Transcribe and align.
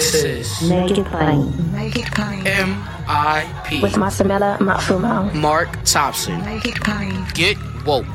This 0.00 0.14
is 0.24 0.62
Make 0.70 0.96
it 0.96 1.04
plain. 1.08 1.72
Make 1.72 1.98
it 1.98 2.06
plain. 2.06 2.46
M.I.P. 2.46 3.82
With 3.82 3.92
Masamela 3.96 4.56
Matfumo. 4.56 5.34
Mark 5.34 5.68
Thompson. 5.84 6.42
Make 6.42 6.64
it 6.64 6.76
plain. 6.76 7.26
Get 7.34 7.58
woke. 7.84 8.06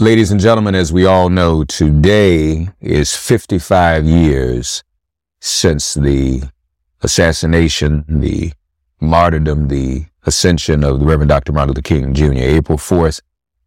Ladies 0.00 0.32
and 0.32 0.40
gentlemen, 0.40 0.74
as 0.74 0.92
we 0.92 1.06
all 1.06 1.28
know, 1.28 1.62
today 1.62 2.68
is 2.80 3.14
55 3.14 4.06
years 4.06 4.82
since 5.40 5.94
the 5.94 6.42
assassination, 7.02 8.04
the 8.08 8.54
martyrdom, 9.00 9.68
the 9.68 10.06
ascension 10.24 10.82
of 10.82 10.98
the 10.98 11.06
Reverend 11.06 11.28
Dr. 11.28 11.52
Martin 11.52 11.68
Luther 11.68 11.82
King 11.82 12.12
Jr., 12.12 12.32
April 12.34 12.76
4th, 12.76 13.20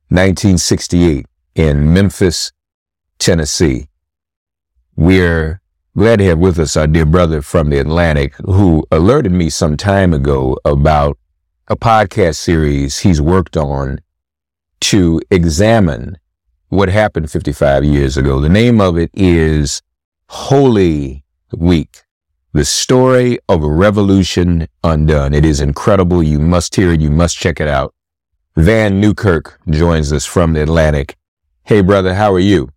1968 0.09 1.25
in 1.55 1.93
Memphis, 1.93 2.51
Tennessee. 3.19 3.87
We're 4.97 5.61
glad 5.97 6.19
to 6.19 6.25
have 6.25 6.39
with 6.39 6.59
us 6.59 6.77
our 6.77 6.87
dear 6.87 7.05
brother 7.05 7.41
from 7.41 7.69
the 7.69 7.79
Atlantic 7.79 8.35
who 8.45 8.85
alerted 8.91 9.31
me 9.31 9.49
some 9.49 9.75
time 9.75 10.13
ago 10.13 10.57
about 10.63 11.17
a 11.67 11.75
podcast 11.75 12.35
series 12.35 12.99
he's 12.99 13.21
worked 13.21 13.57
on 13.57 13.99
to 14.79 15.21
examine 15.29 16.17
what 16.69 16.89
happened 16.89 17.29
55 17.29 17.83
years 17.83 18.17
ago. 18.17 18.39
The 18.39 18.49
name 18.49 18.79
of 18.79 18.97
it 18.97 19.09
is 19.13 19.81
Holy 20.29 21.23
Week, 21.55 22.03
the 22.53 22.65
story 22.65 23.39
of 23.49 23.63
a 23.63 23.69
revolution 23.69 24.67
undone. 24.83 25.33
It 25.33 25.43
is 25.43 25.59
incredible. 25.59 26.21
You 26.21 26.39
must 26.39 26.75
hear 26.75 26.91
it. 26.91 27.01
You 27.01 27.09
must 27.09 27.37
check 27.37 27.59
it 27.59 27.67
out. 27.67 27.93
Vann 28.55 29.01
Newkirk 29.01 29.59
joins 29.69 30.13
us 30.13 30.25
from 30.25 30.53
the 30.53 30.61
Atlantic. 30.61 31.15
Hey, 31.63 31.81
brother, 31.81 32.13
how 32.13 32.33
are 32.33 32.39
you? 32.39 32.69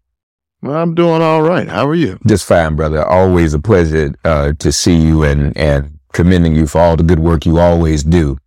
Well, 0.63 0.77
I'm 0.77 0.95
doing 0.95 1.23
all 1.23 1.43
right. 1.43 1.69
How 1.69 1.89
are 1.89 1.95
you? 1.95 2.19
Just 2.27 2.47
fine, 2.47 2.77
brother. 2.77 3.05
Always 3.05 3.53
a 3.53 3.59
pleasure 3.59 4.15
uh, 4.25 4.53
to 4.61 4.71
see 4.71 4.95
you 4.95 5.25
and, 5.25 5.57
and 5.57 5.99
commending 6.13 6.55
you 6.55 6.69
for 6.69 6.81
all 6.81 6.97
the 6.97 7.03
good 7.03 7.19
work 7.19 7.45
you 7.45 7.59
always 7.59 8.05
do. 8.05 8.39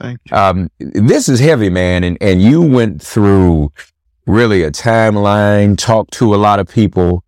Thank 0.00 0.20
you. 0.24 0.36
Um, 0.36 0.70
this 0.78 1.28
is 1.28 1.40
heavy, 1.40 1.68
man, 1.68 2.02
and, 2.02 2.16
and 2.22 2.40
you 2.40 2.62
went 2.62 3.02
through 3.02 3.72
really 4.26 4.62
a 4.62 4.70
timeline, 4.70 5.76
talked 5.76 6.14
to 6.14 6.34
a 6.34 6.36
lot 6.36 6.60
of 6.60 6.68
people 6.68 7.22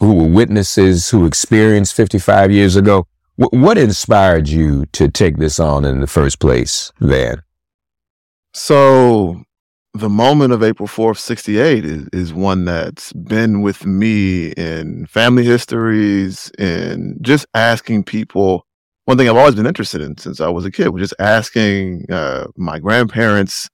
who 0.00 0.14
were 0.14 0.28
witnesses 0.28 1.10
who 1.10 1.24
experienced 1.24 1.94
55 1.94 2.50
years 2.50 2.74
ago. 2.74 3.06
W- 3.38 3.64
what 3.64 3.78
inspired 3.78 4.48
you 4.48 4.86
to 4.86 5.08
take 5.08 5.36
this 5.36 5.60
on 5.60 5.84
in 5.84 6.00
the 6.00 6.08
first 6.08 6.40
place, 6.40 6.90
Vann? 6.98 7.42
So 8.52 9.44
the 9.94 10.08
moment 10.08 10.52
of 10.52 10.62
April 10.62 10.88
4th, 10.88 11.18
68 11.18 11.84
is, 11.84 12.08
is 12.12 12.32
one 12.32 12.64
that's 12.64 13.12
been 13.12 13.60
with 13.60 13.84
me 13.84 14.52
in 14.52 15.06
family 15.06 15.44
histories 15.44 16.50
and 16.58 17.18
just 17.20 17.46
asking 17.54 18.04
people. 18.04 18.66
One 19.04 19.18
thing 19.18 19.28
I've 19.28 19.36
always 19.36 19.54
been 19.54 19.66
interested 19.66 20.00
in 20.00 20.16
since 20.16 20.40
I 20.40 20.48
was 20.48 20.64
a 20.64 20.70
kid 20.70 20.88
was 20.88 21.02
just 21.02 21.20
asking 21.20 22.06
uh, 22.10 22.46
my 22.56 22.78
grandparents, 22.78 23.68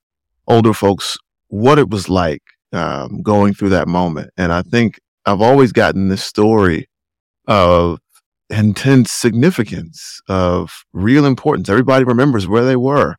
older 0.47 0.73
folks, 0.73 1.17
what 1.47 1.79
it 1.79 1.89
was 1.89 2.09
like 2.09 2.43
um, 2.73 3.21
going 3.21 3.53
through 3.53 3.69
that 3.69 3.87
moment. 3.87 4.31
And 4.37 4.51
I 4.51 4.61
think 4.63 4.99
I've 5.25 5.41
always 5.41 5.71
gotten 5.71 6.09
this 6.09 6.23
story 6.23 6.89
of 7.47 7.99
intense 8.49 9.11
significance, 9.11 10.19
of 10.27 10.83
real 10.91 11.25
importance. 11.25 11.69
Everybody 11.69 12.03
remembers 12.03 12.47
where 12.47 12.65
they 12.65 12.75
were. 12.75 13.15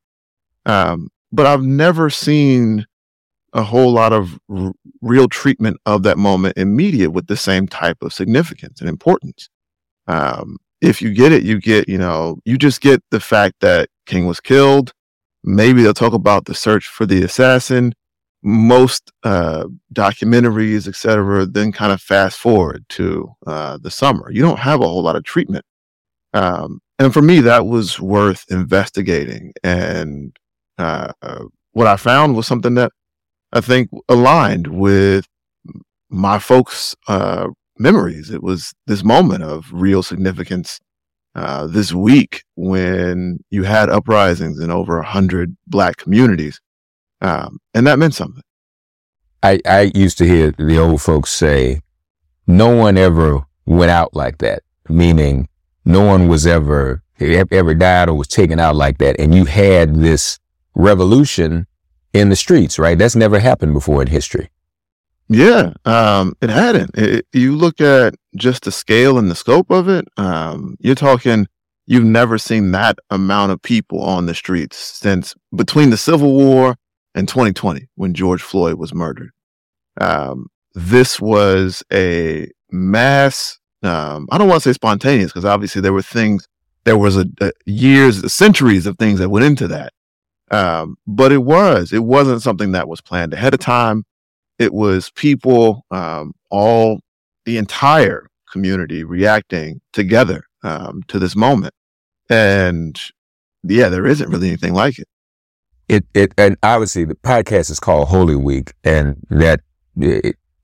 Um, 0.67 1.09
but 1.33 1.47
I've 1.47 1.63
never 1.63 2.11
seen 2.11 2.87
a 3.53 3.63
whole 3.63 3.93
lot 3.93 4.13
of 4.13 4.39
r- 4.49 4.73
real 5.01 5.29
treatment 5.29 5.77
of 5.87 6.03
that 6.03 6.19
moment 6.19 6.57
in 6.57 6.77
media 6.77 7.11
with 7.11 7.27
the 7.27 7.37
same 7.37 7.67
type 7.67 7.99
of 8.03 8.13
significance 8.13 8.81
and 8.81 8.89
importance. 8.89 9.49
Um, 10.07 10.57
if 10.81 11.03
you 11.03 11.13
get 11.13 11.33
it, 11.33 11.43
you 11.43 11.61
get, 11.61 11.89
you 11.89 11.99
know, 11.99 12.39
you 12.45 12.57
just 12.57 12.81
get 12.81 13.03
the 13.11 13.21
fact 13.21 13.57
that 13.61 13.89
King 14.07 14.27
was 14.27 14.41
killed. 14.41 14.93
Maybe 15.43 15.83
they'll 15.83 15.95
talk 15.95 16.13
about 16.13 16.45
the 16.45 16.55
search 16.55 16.87
for 16.87 17.07
the 17.07 17.23
assassin. 17.23 17.95
Most 18.43 19.13
uh, 19.23 19.67
documentaries, 19.93 20.89
et 20.89 20.97
cetera, 20.97 21.45
then 21.45 21.73
kind 21.73 21.93
of 21.93 22.01
fast 22.01 22.39
forward 22.39 22.85
to 22.91 23.35
uh, 23.47 23.79
the 23.83 23.91
summer. 23.91 24.31
You 24.31 24.43
don't 24.43 24.59
have 24.59 24.81
a 24.81 24.89
whole 24.89 25.03
lot 25.03 25.17
of 25.17 25.25
treatment. 25.25 25.65
Um, 26.33 26.81
and 26.99 27.13
for 27.13 27.21
me, 27.21 27.41
that 27.41 27.67
was 27.67 28.01
worth 28.01 28.45
investigating. 28.51 29.53
And 29.63 30.37
uh, 30.79 31.13
what 31.73 31.87
I 31.87 31.97
found 31.97 32.37
was 32.37 32.47
something 32.47 32.75
that 32.75 32.93
I 33.53 33.61
think 33.61 33.91
aligned 34.09 34.69
with 34.69 35.27
my 36.09 36.39
folks' 36.39 36.95
uh, 37.09 37.49
memories. 37.79 38.31
It 38.31 38.43
was 38.43 38.73
this 38.87 39.03
moment 39.05 39.43
of 39.43 39.67
real 39.73 40.03
significance 40.03 40.81
uh, 41.35 41.67
this 41.67 41.93
week 41.93 42.45
when 42.57 43.39
you 43.51 43.63
had 43.63 43.89
uprisings 43.89 44.61
in 44.61 44.71
over 44.71 44.99
a 44.99 45.07
hundred 45.07 45.57
black 45.67 45.97
communities, 45.97 46.61
um, 47.21 47.59
and 47.75 47.87
that 47.87 47.99
meant 47.99 48.15
something. 48.15 48.43
I, 49.43 49.61
I 49.65 49.91
used 49.95 50.19
to 50.19 50.27
hear 50.27 50.51
the 50.51 50.79
old 50.79 51.01
folks 51.01 51.31
say, 51.31 51.81
no 52.47 52.75
one 52.75 52.99
ever 52.99 53.41
went 53.65 53.91
out 53.91 54.15
like 54.15 54.39
that, 54.39 54.63
meaning 54.89 55.49
no 55.85 56.05
one 56.05 56.29
was 56.29 56.47
ever, 56.47 57.03
ever 57.19 57.75
died 57.75 58.09
or 58.09 58.15
was 58.15 58.29
taken 58.29 58.61
out 58.61 58.77
like 58.77 58.99
that. 58.99 59.19
And 59.19 59.35
you 59.35 59.47
had 59.47 59.97
this 59.97 60.39
revolution 60.75 61.67
in 62.13 62.29
the 62.29 62.37
streets, 62.37 62.79
right? 62.79 62.99
That's 62.99 63.17
never 63.17 63.39
happened 63.39 63.75
before 63.75 64.03
in 64.03 64.09
history. 64.09 64.51
Yeah, 65.29 65.75
um, 65.85 66.35
it 66.41 66.51
hadn't. 66.51 66.91
It, 66.99 67.27
you 67.33 67.55
look 67.55 67.81
at 67.81 68.17
just 68.35 68.65
the 68.65 68.73
scale 68.73 69.17
and 69.17 69.31
the 69.31 69.37
scope 69.37 69.71
of 69.71 69.89
it. 69.89 70.07
Um, 70.17 70.77
you're 70.81 70.97
talking. 70.97 71.47
You've 71.87 72.05
never 72.05 72.37
seen 72.37 72.73
that 72.73 72.99
amount 73.11 73.53
of 73.53 73.63
people 73.63 74.01
on 74.01 74.27
the 74.27 74.35
streets 74.35 74.77
since 74.77 75.35
between 75.55 75.91
the 75.91 75.97
Civil 75.97 76.33
War 76.33 76.77
and 77.15 77.29
2020, 77.29 77.89
when 77.95 78.15
George 78.15 78.43
Floyd 78.43 78.75
was 78.75 78.95
murdered. 78.95 79.31
Um, 80.01 80.47
this 80.75 81.21
was 81.21 81.83
a 81.93 82.49
mass. 82.71 83.59
Um, 83.83 84.29
I 84.31 84.39
don't 84.39 84.49
want 84.49 84.63
to 84.63 84.69
say 84.69 84.75
spontaneous 84.75 85.31
because 85.31 85.45
obviously 85.45 85.81
there 85.81 85.93
were 85.93 86.03
things. 86.03 86.47
There 86.85 86.99
was 86.99 87.17
a, 87.17 87.27
a 87.41 87.53
years, 87.67 88.33
centuries 88.33 88.87
of 88.87 88.99
things 88.99 89.21
that 89.21 89.29
went 89.29 89.47
into 89.47 89.69
that. 89.69 89.93
Um, 90.51 90.97
but 91.07 91.33
it 91.33 91.43
was, 91.45 91.93
it 91.93 92.05
wasn't 92.05 92.43
something 92.43 92.73
that 92.73 92.89
was 92.89 93.01
planned 93.01 93.33
ahead 93.35 93.55
of 93.55 93.61
time. 93.61 94.05
It 94.59 94.73
was 94.73 95.11
people, 95.11 95.85
um, 95.91 96.35
all 96.51 97.01
the 97.45 97.57
entire 97.57 98.29
community 98.51 99.05
reacting 99.05 99.81
together, 99.93 100.45
um, 100.63 101.03
to 101.09 101.19
this 101.19 101.37
moment. 101.37 101.75
And 102.29 103.01
yeah, 103.63 103.89
there 103.89 104.07
isn't 104.07 104.29
really 104.29 104.49
anything 104.49 104.75
like 104.75 104.99
it. 104.99 105.09
It, 105.89 106.05
it, 106.15 106.33
and 106.37 106.57
obviously 106.63 107.05
the 107.05 107.17
podcast 107.17 107.71
is 107.71 107.81
called 107.81 108.09
Holy 108.09 108.37
Week 108.37 108.73
and 108.85 109.17
that 109.31 109.61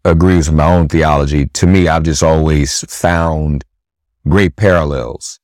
agrees 0.05 0.49
with 0.49 0.57
my 0.57 0.67
own 0.67 0.89
theology. 0.89 1.47
To 1.47 1.67
me, 1.67 1.89
I've 1.89 2.05
just 2.05 2.23
always 2.23 2.85
found 2.93 3.65
great 4.29 4.57
parallels 4.57 5.41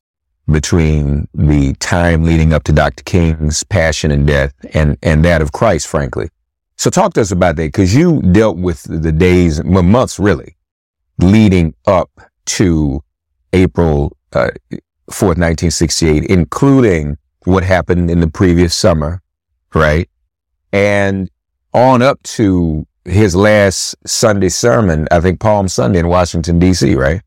between 0.49 1.27
the 1.33 1.73
time 1.75 2.23
leading 2.23 2.53
up 2.53 2.63
to 2.63 2.71
Dr. 2.71 3.03
King's 3.03 3.63
passion 3.63 4.11
and 4.11 4.27
death 4.27 4.53
and, 4.73 4.97
and 5.01 5.23
that 5.23 5.41
of 5.41 5.51
Christ, 5.51 5.87
frankly. 5.87 6.29
So 6.75 6.89
talk 6.89 7.13
to 7.13 7.21
us 7.21 7.31
about 7.31 7.55
that 7.55 7.67
because 7.67 7.95
you 7.95 8.21
dealt 8.21 8.57
with 8.57 8.83
the 8.83 9.11
days, 9.11 9.63
well, 9.63 9.83
months 9.83 10.19
really, 10.19 10.57
leading 11.19 11.73
up 11.85 12.09
to 12.45 13.01
April 13.53 14.17
uh, 14.33 14.49
4th, 15.09 15.37
1968, 15.37 16.25
including 16.25 17.17
what 17.45 17.63
happened 17.63 18.09
in 18.09 18.19
the 18.19 18.27
previous 18.27 18.73
summer, 18.75 19.21
right? 19.73 20.09
And 20.71 21.29
on 21.73 22.01
up 22.01 22.21
to 22.23 22.85
his 23.05 23.35
last 23.35 23.95
Sunday 24.05 24.49
sermon, 24.49 25.07
I 25.11 25.19
think 25.19 25.39
Palm 25.39 25.67
Sunday 25.67 25.99
in 25.99 26.07
Washington, 26.07 26.59
D.C., 26.59 26.95
right? 26.95 27.21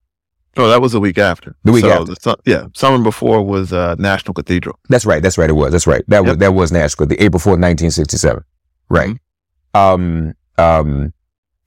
Oh, 0.57 0.69
that 0.69 0.81
was 0.81 0.93
the 0.93 1.01
week 1.01 1.19
after. 1.19 1.55
The 1.65 1.73
week 1.73 1.85
so 1.85 1.91
after. 1.91 2.15
The, 2.15 2.37
yeah, 2.47 2.67
summer 2.75 3.03
before 3.03 3.43
was 3.43 3.73
uh, 3.73 3.95
National 3.99 4.35
Cathedral. 4.35 4.79
That's 4.89 5.05
right. 5.05 5.23
That's 5.23 5.37
right. 5.37 5.51
It 5.51 5.55
was. 5.55 5.73
That's 5.73 5.87
right. 5.87 6.03
That 6.09 6.25
yep. 6.25 6.27
was 6.27 6.37
that 6.39 6.55
was 6.55 6.73
National. 6.73 7.07
The 7.07 7.23
April 7.23 7.41
4th, 7.41 7.61
1967. 7.61 8.43
Right. 8.89 9.17
Mm-hmm. 9.75 9.79
Um, 9.79 10.35
um, 10.59 11.13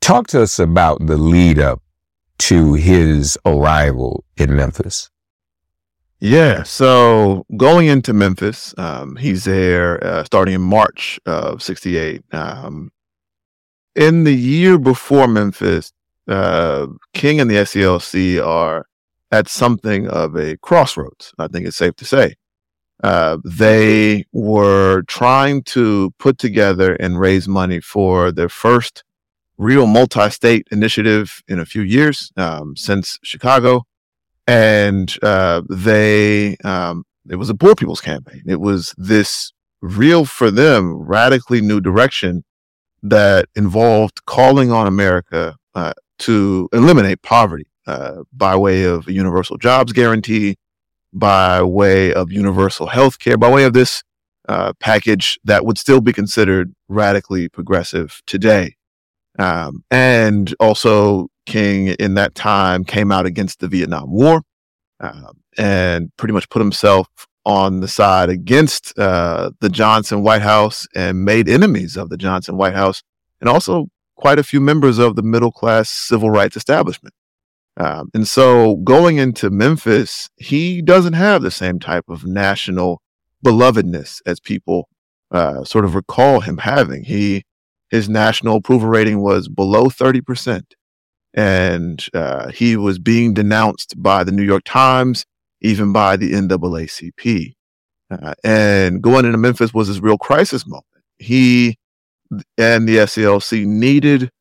talk 0.02 0.28
to 0.28 0.42
us 0.42 0.58
about 0.58 1.06
the 1.06 1.18
lead 1.18 1.60
up 1.60 1.82
to 2.40 2.74
his 2.74 3.38
arrival 3.46 4.24
in 4.38 4.56
Memphis. 4.56 5.10
Yeah. 6.20 6.64
So 6.64 7.46
going 7.56 7.88
into 7.88 8.14
Memphis, 8.14 8.74
um, 8.78 9.16
he's 9.18 9.46
there 9.46 10.04
uh, 10.04 10.24
starting 10.24 10.56
in 10.56 10.62
March 10.62 11.20
of 11.26 11.62
68. 11.62 12.24
Um, 12.32 12.92
in 13.96 14.24
the 14.24 14.34
year 14.34 14.78
before 14.78 15.28
Memphis, 15.28 15.94
uh, 16.30 16.88
King 17.14 17.40
and 17.40 17.50
the 17.50 17.56
SCLC 17.56 18.46
are 18.46 18.86
at 19.32 19.48
something 19.48 20.08
of 20.08 20.36
a 20.36 20.58
crossroads. 20.58 21.34
I 21.38 21.48
think 21.48 21.68
it's 21.68 21.78
safe 21.78 21.96
to 21.96 22.06
say. 22.06 22.36
Uh, 23.04 23.38
they 23.46 24.26
were 24.34 25.04
trying 25.04 25.64
to 25.64 26.12
put 26.20 26.38
together 26.38 26.96
and 26.96 27.20
raise 27.20 27.48
money 27.48 27.80
for 27.80 28.32
their 28.32 28.50
first 28.50 29.04
real 29.58 29.88
multi-state 29.88 30.68
initiative 30.72 31.42
in 31.48 31.60
a 31.60 31.66
few 31.66 31.82
years 31.82 32.32
um, 32.38 32.76
since 32.76 33.18
Chicago, 33.24 33.84
and 34.48 35.16
uh, 35.22 35.62
they 35.70 36.58
um, 36.64 37.04
it 37.30 37.36
was 37.36 37.50
a 37.50 37.56
poor 37.56 37.76
people's 37.76 38.02
campaign. 38.02 38.44
It 38.48 38.60
was 38.60 38.94
this 38.98 39.54
real 39.82 40.26
for 40.26 40.52
them 40.52 40.94
radically 40.94 41.62
new 41.62 41.80
direction 41.80 42.44
that 43.02 43.46
involved 43.56 44.26
calling 44.26 44.72
on 44.72 44.88
America 44.88 45.56
uh, 45.74 45.94
to 46.20 46.70
eliminate 46.74 47.22
poverty 47.22 47.68
uh, 47.88 48.24
by 48.32 48.56
way 48.56 48.84
of 48.84 49.08
a 49.08 49.14
universal 49.14 49.58
jobs 49.58 49.94
guarantee, 49.94 50.58
by 51.14 51.62
way 51.62 52.14
of 52.14 52.32
universal 52.32 52.88
health 52.88 53.20
care, 53.20 53.38
by 53.38 53.50
way 53.50 53.64
of 53.64 53.74
this 53.74 54.04
uh, 54.48 54.74
package 54.80 55.40
that 55.44 55.66
would 55.66 55.78
still 55.78 56.02
be 56.02 56.14
considered 56.14 56.74
radically 56.88 57.50
progressive 57.50 58.22
today. 58.26 58.76
Um, 59.38 59.84
and 59.90 60.54
also, 60.60 61.28
King 61.46 61.88
in 61.88 62.14
that 62.16 62.36
time 62.36 62.84
came 62.84 63.12
out 63.12 63.26
against 63.26 63.60
the 63.60 63.68
Vietnam 63.68 64.12
War 64.12 64.44
um, 65.00 65.42
and 65.58 66.16
pretty 66.18 66.34
much 66.34 66.50
put 66.50 66.60
himself 66.60 67.08
on 67.46 67.80
the 67.80 67.88
side 67.88 68.30
against 68.30 68.98
uh, 69.00 69.50
the 69.60 69.70
Johnson 69.70 70.22
White 70.22 70.42
House 70.42 70.88
and 70.94 71.26
made 71.26 71.50
enemies 71.50 71.98
of 71.98 72.10
the 72.10 72.18
Johnson 72.18 72.58
White 72.58 72.76
House 72.76 73.02
and 73.42 73.50
also 73.50 73.88
quite 74.20 74.38
a 74.38 74.44
few 74.44 74.60
members 74.60 74.98
of 75.00 75.16
the 75.16 75.24
middle 75.24 75.52
class 75.52 75.90
civil 75.90 76.30
rights 76.30 76.58
establishment. 76.58 77.16
Um, 77.78 78.10
and 78.14 78.28
so 78.28 78.76
going 78.84 79.18
into 79.18 79.50
Memphis, 79.50 80.30
he 80.36 80.82
doesn't 80.82 81.14
have 81.14 81.42
the 81.42 81.52
same 81.52 81.80
type 81.80 82.04
of 82.10 82.26
national 82.26 83.02
belovedness 83.46 84.22
as 84.26 84.42
people 84.42 84.90
uh, 85.32 85.64
sort 85.64 85.86
of 85.86 85.96
recall 85.96 86.42
him 86.42 86.58
having. 86.58 87.06
He 87.06 87.44
his 87.90 88.10
national 88.10 88.58
approval 88.58 88.90
rating 88.90 89.22
was 89.22 89.48
below 89.48 89.86
30%. 89.86 90.64
And 91.34 92.06
uh, 92.14 92.50
he 92.50 92.76
was 92.76 93.00
being 93.00 93.34
denounced 93.34 93.96
by 93.98 94.26
the 94.26 94.34
New 94.34 94.44
York 94.44 94.64
Times 94.66 95.26
even 95.62 95.94
by 95.94 96.18
the 96.18 96.32
NAACP. 96.34 97.54
Uh, 98.12 98.34
and 98.44 99.02
going 99.02 99.26
into 99.26 99.38
Memphis 99.38 99.74
was 99.74 99.88
his 99.88 100.02
real 100.02 100.18
crisis 100.18 100.68
moment. 100.68 100.86
He 101.20 101.78
and 102.58 102.88
the 102.88 102.98
SCLC 102.98 103.66
needed 103.66 104.32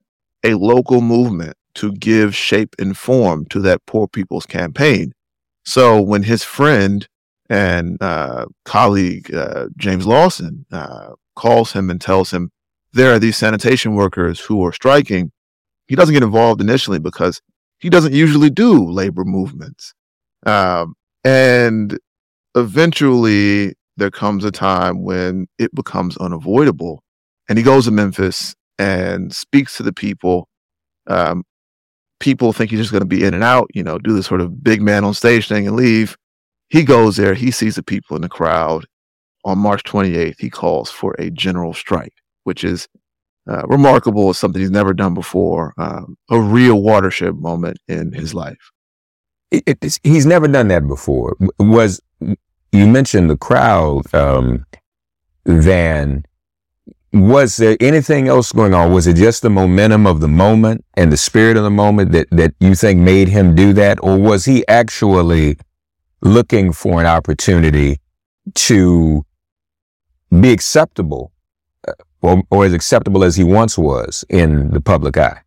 a 0.44 0.54
local 0.54 1.00
movement 1.00 1.56
to 1.74 1.92
give 1.92 2.34
shape 2.34 2.74
and 2.78 2.96
form 2.96 3.46
to 3.46 3.60
that 3.60 3.84
poor 3.86 4.08
people's 4.08 4.46
campaign. 4.46 5.12
So 5.64 6.00
when 6.00 6.22
his 6.22 6.42
friend 6.42 7.06
and 7.50 8.02
uh, 8.02 8.46
colleague 8.64 9.34
uh, 9.34 9.68
James 9.76 10.06
Lawson 10.06 10.66
uh, 10.70 11.10
calls 11.36 11.72
him 11.72 11.90
and 11.90 12.00
tells 12.00 12.32
him 12.32 12.50
there 12.92 13.12
are 13.12 13.18
these 13.18 13.36
sanitation 13.36 13.94
workers 13.94 14.40
who 14.40 14.64
are 14.64 14.72
striking, 14.72 15.30
he 15.86 15.96
doesn't 15.96 16.14
get 16.14 16.22
involved 16.22 16.60
initially 16.60 16.98
because 16.98 17.40
he 17.78 17.88
doesn't 17.88 18.12
usually 18.12 18.50
do 18.50 18.84
labor 18.90 19.24
movements. 19.24 19.94
Um, 20.44 20.94
and 21.24 21.98
eventually, 22.54 23.74
there 23.96 24.10
comes 24.10 24.44
a 24.44 24.50
time 24.50 25.02
when 25.02 25.46
it 25.58 25.74
becomes 25.74 26.16
unavoidable. 26.18 27.02
And 27.48 27.58
he 27.58 27.64
goes 27.64 27.86
to 27.86 27.90
Memphis 27.90 28.54
and 28.78 29.34
speaks 29.34 29.76
to 29.76 29.82
the 29.82 29.92
people. 29.92 30.48
Um, 31.06 31.44
people 32.20 32.52
think 32.52 32.70
he's 32.70 32.80
just 32.80 32.92
going 32.92 33.00
to 33.00 33.06
be 33.06 33.24
in 33.24 33.34
and 33.34 33.44
out, 33.44 33.68
you 33.74 33.82
know, 33.82 33.98
do 33.98 34.12
this 34.12 34.26
sort 34.26 34.40
of 34.40 34.62
big 34.62 34.82
man 34.82 35.04
on 35.04 35.14
stage 35.14 35.48
thing 35.48 35.66
and 35.66 35.76
leave. 35.76 36.16
He 36.68 36.84
goes 36.84 37.16
there, 37.16 37.34
he 37.34 37.50
sees 37.50 37.76
the 37.76 37.82
people 37.82 38.16
in 38.16 38.22
the 38.22 38.28
crowd. 38.28 38.86
On 39.44 39.58
March 39.58 39.82
28th, 39.84 40.38
he 40.38 40.50
calls 40.50 40.90
for 40.90 41.14
a 41.18 41.30
general 41.30 41.72
strike, 41.72 42.12
which 42.44 42.64
is 42.64 42.88
uh, 43.48 43.62
remarkable. 43.66 44.30
It's 44.30 44.38
something 44.38 44.60
he's 44.60 44.70
never 44.70 44.92
done 44.92 45.14
before. 45.14 45.72
Um, 45.78 46.18
a 46.28 46.38
real 46.38 46.82
watershed 46.82 47.36
moment 47.36 47.78
in 47.88 48.12
his 48.12 48.34
life 48.34 48.70
it, 49.50 49.98
he's 50.02 50.26
never 50.26 50.48
done 50.48 50.68
that 50.68 50.86
before. 50.86 51.36
Was 51.58 52.00
you 52.20 52.86
mentioned 52.86 53.30
the 53.30 53.36
crowd, 53.36 54.12
um, 54.14 54.66
Vann? 55.46 56.24
Was 57.20 57.56
there 57.56 57.76
anything 57.80 58.28
else 58.28 58.52
going 58.52 58.74
on? 58.74 58.92
Was 58.92 59.06
it 59.06 59.16
just 59.16 59.42
the 59.42 59.50
momentum 59.50 60.06
of 60.06 60.20
the 60.20 60.28
moment 60.28 60.84
and 60.94 61.10
the 61.12 61.16
spirit 61.16 61.56
of 61.56 61.62
the 61.62 61.70
moment 61.70 62.12
that 62.12 62.28
that 62.30 62.54
you 62.60 62.74
think 62.74 63.00
made 63.00 63.28
him 63.28 63.54
do 63.54 63.72
that, 63.74 63.98
or 64.02 64.18
was 64.18 64.44
he 64.44 64.66
actually 64.68 65.58
looking 66.20 66.72
for 66.72 67.00
an 67.00 67.06
opportunity 67.06 68.00
to 68.54 69.24
be 70.40 70.52
acceptable, 70.52 71.32
uh, 71.86 71.92
or, 72.22 72.42
or 72.50 72.64
as 72.66 72.72
acceptable 72.72 73.24
as 73.24 73.36
he 73.36 73.44
once 73.44 73.78
was 73.78 74.24
in 74.28 74.70
the 74.70 74.80
public 74.80 75.16
eye? 75.16 75.40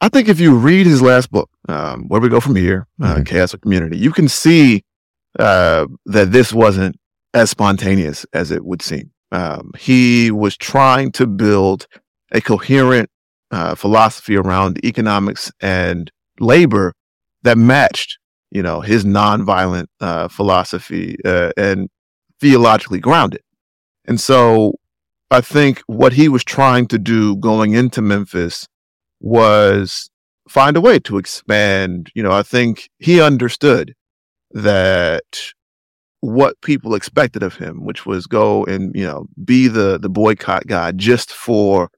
I 0.00 0.08
think 0.08 0.28
if 0.28 0.40
you 0.40 0.56
read 0.56 0.86
his 0.86 1.02
last 1.02 1.30
book, 1.30 1.50
um, 1.68 2.08
Where 2.08 2.20
We 2.20 2.28
Go 2.28 2.40
From 2.40 2.56
Here, 2.56 2.86
uh, 3.02 3.14
mm-hmm. 3.14 3.22
Chaos 3.24 3.52
of 3.54 3.60
Community, 3.60 3.98
you 3.98 4.12
can 4.12 4.28
see 4.28 4.82
uh, 5.38 5.86
that 6.06 6.32
this 6.32 6.52
wasn't 6.52 6.98
as 7.34 7.50
spontaneous 7.50 8.26
as 8.32 8.50
it 8.50 8.64
would 8.64 8.82
seem. 8.82 9.10
Um, 9.32 9.72
he 9.78 10.30
was 10.30 10.56
trying 10.56 11.12
to 11.12 11.26
build 11.26 11.86
a 12.32 12.40
coherent 12.40 13.10
uh, 13.50 13.74
philosophy 13.74 14.36
around 14.36 14.84
economics 14.84 15.52
and 15.60 16.10
labor 16.38 16.94
that 17.42 17.58
matched, 17.58 18.18
you 18.50 18.62
know, 18.62 18.80
his 18.80 19.04
nonviolent 19.04 19.86
uh, 20.00 20.28
philosophy 20.28 21.16
uh, 21.24 21.50
and 21.56 21.88
theologically 22.40 23.00
grounded. 23.00 23.42
And 24.06 24.20
so 24.20 24.74
I 25.30 25.40
think 25.40 25.82
what 25.86 26.12
he 26.14 26.28
was 26.28 26.42
trying 26.42 26.86
to 26.88 26.98
do 26.98 27.36
going 27.36 27.74
into 27.74 28.02
Memphis 28.02 28.66
was 29.20 30.10
find 30.48 30.76
a 30.76 30.80
way 30.80 30.98
to 31.00 31.18
expand. 31.18 32.10
You 32.14 32.22
know, 32.22 32.32
I 32.32 32.42
think 32.42 32.90
he 32.98 33.20
understood 33.20 33.94
that 34.52 35.52
what 36.20 36.60
people 36.60 36.94
expected 36.94 37.42
of 37.42 37.56
him, 37.56 37.84
which 37.84 38.04
was 38.04 38.26
go 38.26 38.64
and, 38.64 38.94
you 38.94 39.06
know, 39.06 39.26
be 39.44 39.68
the, 39.68 39.98
the 39.98 40.08
boycott 40.08 40.66
guy 40.66 40.92
just 40.92 41.32
for 41.32 41.90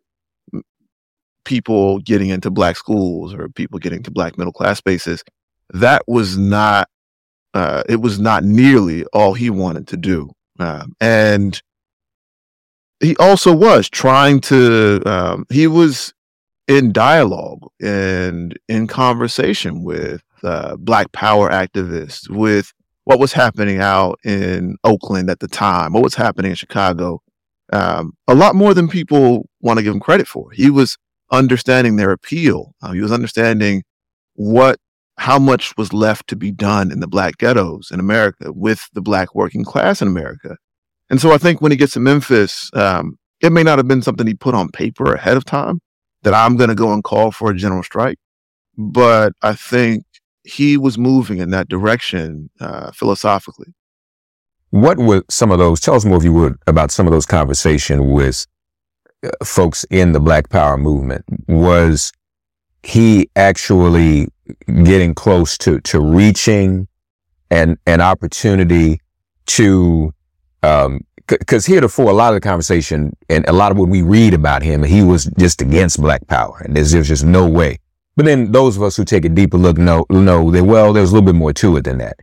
people 1.45 1.99
getting 1.99 2.29
into 2.29 2.51
black 2.51 2.77
schools 2.77 3.35
or 3.35 3.49
people 3.49 3.79
getting 3.79 4.03
to 4.03 4.11
black 4.11 4.39
middle 4.39 4.53
class 4.53 4.79
spaces. 4.79 5.25
That 5.71 6.03
was 6.07 6.39
not, 6.39 6.89
uh, 7.55 7.83
it 7.89 8.01
was 8.01 8.21
not 8.21 8.45
nearly 8.45 9.05
all 9.07 9.35
he 9.35 9.51
wanted 9.51 9.89
to 9.89 9.97
do. 9.97 10.31
Um, 10.59 10.95
and 11.01 11.61
he 13.01 13.17
also 13.17 13.53
was 13.53 13.89
trying 13.89 14.41
to, 14.43 15.03
um, 15.05 15.47
he 15.51 15.67
was 15.67 16.15
in 16.69 16.93
dialogue 16.93 17.67
and 17.81 18.57
in 18.69 18.87
conversation 18.87 19.83
with 19.83 20.23
uh, 20.45 20.77
Black 20.77 21.11
Power 21.11 21.51
activists, 21.51 22.29
with 22.31 22.73
what 23.05 23.19
was 23.19 23.33
happening 23.33 23.79
out 23.81 24.19
in 24.25 24.77
Oakland 24.85 25.29
at 25.31 25.41
the 25.41 25.49
time, 25.49 25.93
what 25.93 26.03
was 26.03 26.15
happening 26.15 26.51
in 26.51 26.57
Chicago, 26.57 27.21
um, 27.73 28.13
a 28.29 28.35
lot 28.35 28.55
more 28.55 28.75
than 28.75 28.89
people 28.89 29.49
want 29.61 29.79
to 29.79 29.83
give 29.83 29.95
him 29.95 30.01
credit 30.01 30.29
for. 30.29 30.51
He 30.53 30.71
was 30.71 30.97
understanding 31.31 31.97
their 31.97 32.13
appeal. 32.13 32.75
Uh, 32.83 32.93
he 32.93 33.01
was 33.01 33.13
understanding 33.13 33.83
what, 34.35 34.79
how 35.19 35.39
much 35.39 35.77
was 35.77 35.93
left 35.93 36.29
to 36.29 36.37
be 36.37 36.51
done 36.51 36.93
in 36.93 37.01
the 37.01 37.09
Black 37.09 37.39
ghettos 37.39 37.91
in 37.91 38.01
America 38.01 38.53
with 38.53 38.89
the 38.93 39.03
Black 39.03 39.35
working 39.35 39.65
class 39.65 40.03
in 40.03 40.09
America. 40.09 40.57
And 41.11 41.21
so 41.21 41.33
I 41.33 41.39
think 41.39 41.61
when 41.61 41.73
he 41.73 41.77
gets 41.77 41.95
to 41.95 42.01
Memphis, 42.01 42.71
um, 42.75 43.19
it 43.41 43.53
may 43.53 43.63
not 43.63 43.79
have 43.79 43.89
been 43.89 44.03
something 44.03 44.27
he 44.27 44.35
put 44.35 44.55
on 44.55 44.69
paper 44.71 45.13
ahead 45.13 45.37
of 45.37 45.45
time, 45.45 45.81
that 46.23 46.35
I'm 46.35 46.57
going 46.57 46.69
to 46.69 46.77
go 46.77 46.93
and 46.93 47.03
call 47.03 47.33
for 47.33 47.51
a 47.51 47.57
general 47.57 47.83
strike. 47.83 48.19
But 48.79 49.33
I 49.43 49.55
think 49.55 50.05
he 50.45 50.77
was 50.77 50.99
moving 50.99 51.39
in 51.39 51.51
that 51.51 51.69
direction 51.69 52.51
uh, 52.61 52.91
philosophically. 52.93 53.75
What 54.71 54.99
were 54.99 55.23
some 55.29 55.51
of 55.51 55.59
those? 55.59 55.81
Tell 55.81 55.95
us 55.95 56.05
more, 56.05 56.17
if 56.17 56.25
you 56.25 56.33
would, 56.33 56.57
about 56.67 56.91
some 56.91 57.07
of 57.07 57.13
those 57.13 57.27
conversations 57.27 58.01
with 58.01 58.47
uh, 59.23 59.31
folks 59.45 59.85
in 59.91 60.13
the 60.13 60.21
Black 60.21 60.49
Power 60.49 60.79
movement. 60.79 61.25
Was 61.47 62.13
he 62.83 63.29
actually 63.37 64.29
getting 64.67 65.15
close 65.15 65.57
to 65.59 65.81
to 65.83 66.01
reaching 66.01 66.89
an 67.51 67.79
an 67.87 68.01
opportunity 68.01 69.01
to 69.47 70.13
um, 70.63 71.01
because 71.27 71.67
heretofore 71.67 72.11
a 72.11 72.15
lot 72.15 72.35
of 72.35 72.35
the 72.35 72.41
conversation 72.41 73.17
and 73.29 73.49
a 73.49 73.53
lot 73.53 73.73
of 73.73 73.79
what 73.79 73.89
we 73.89 74.03
read 74.03 74.35
about 74.35 74.63
him, 74.63 74.83
he 74.83 75.03
was 75.03 75.27
just 75.39 75.63
against 75.63 76.01
black 76.01 76.27
power 76.27 76.61
and 76.65 76.77
there's, 76.77 76.93
there's 76.93 77.09
just 77.09 77.25
no 77.25 77.49
way. 77.49 77.79
But 78.17 78.27
then 78.27 78.53
those 78.53 78.77
of 78.77 78.83
us 78.83 78.97
who 78.97 79.05
take 79.05 79.25
a 79.25 79.29
deeper 79.29 79.57
look 79.57 79.79
know, 79.79 80.05
know 80.11 80.51
that, 80.51 80.65
well, 80.65 80.93
there's 80.93 81.11
a 81.11 81.15
little 81.15 81.27
bit 81.27 81.35
more 81.35 81.53
to 81.55 81.77
it 81.77 81.85
than 81.85 81.99
that. 81.99 82.21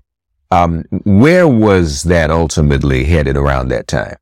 Um, 0.51 0.83
where 1.03 1.47
was 1.47 2.03
that 2.03 2.31
ultimately 2.31 3.03
headed 3.05 3.37
around 3.37 3.69
that 3.69 3.87
time? 3.87 4.17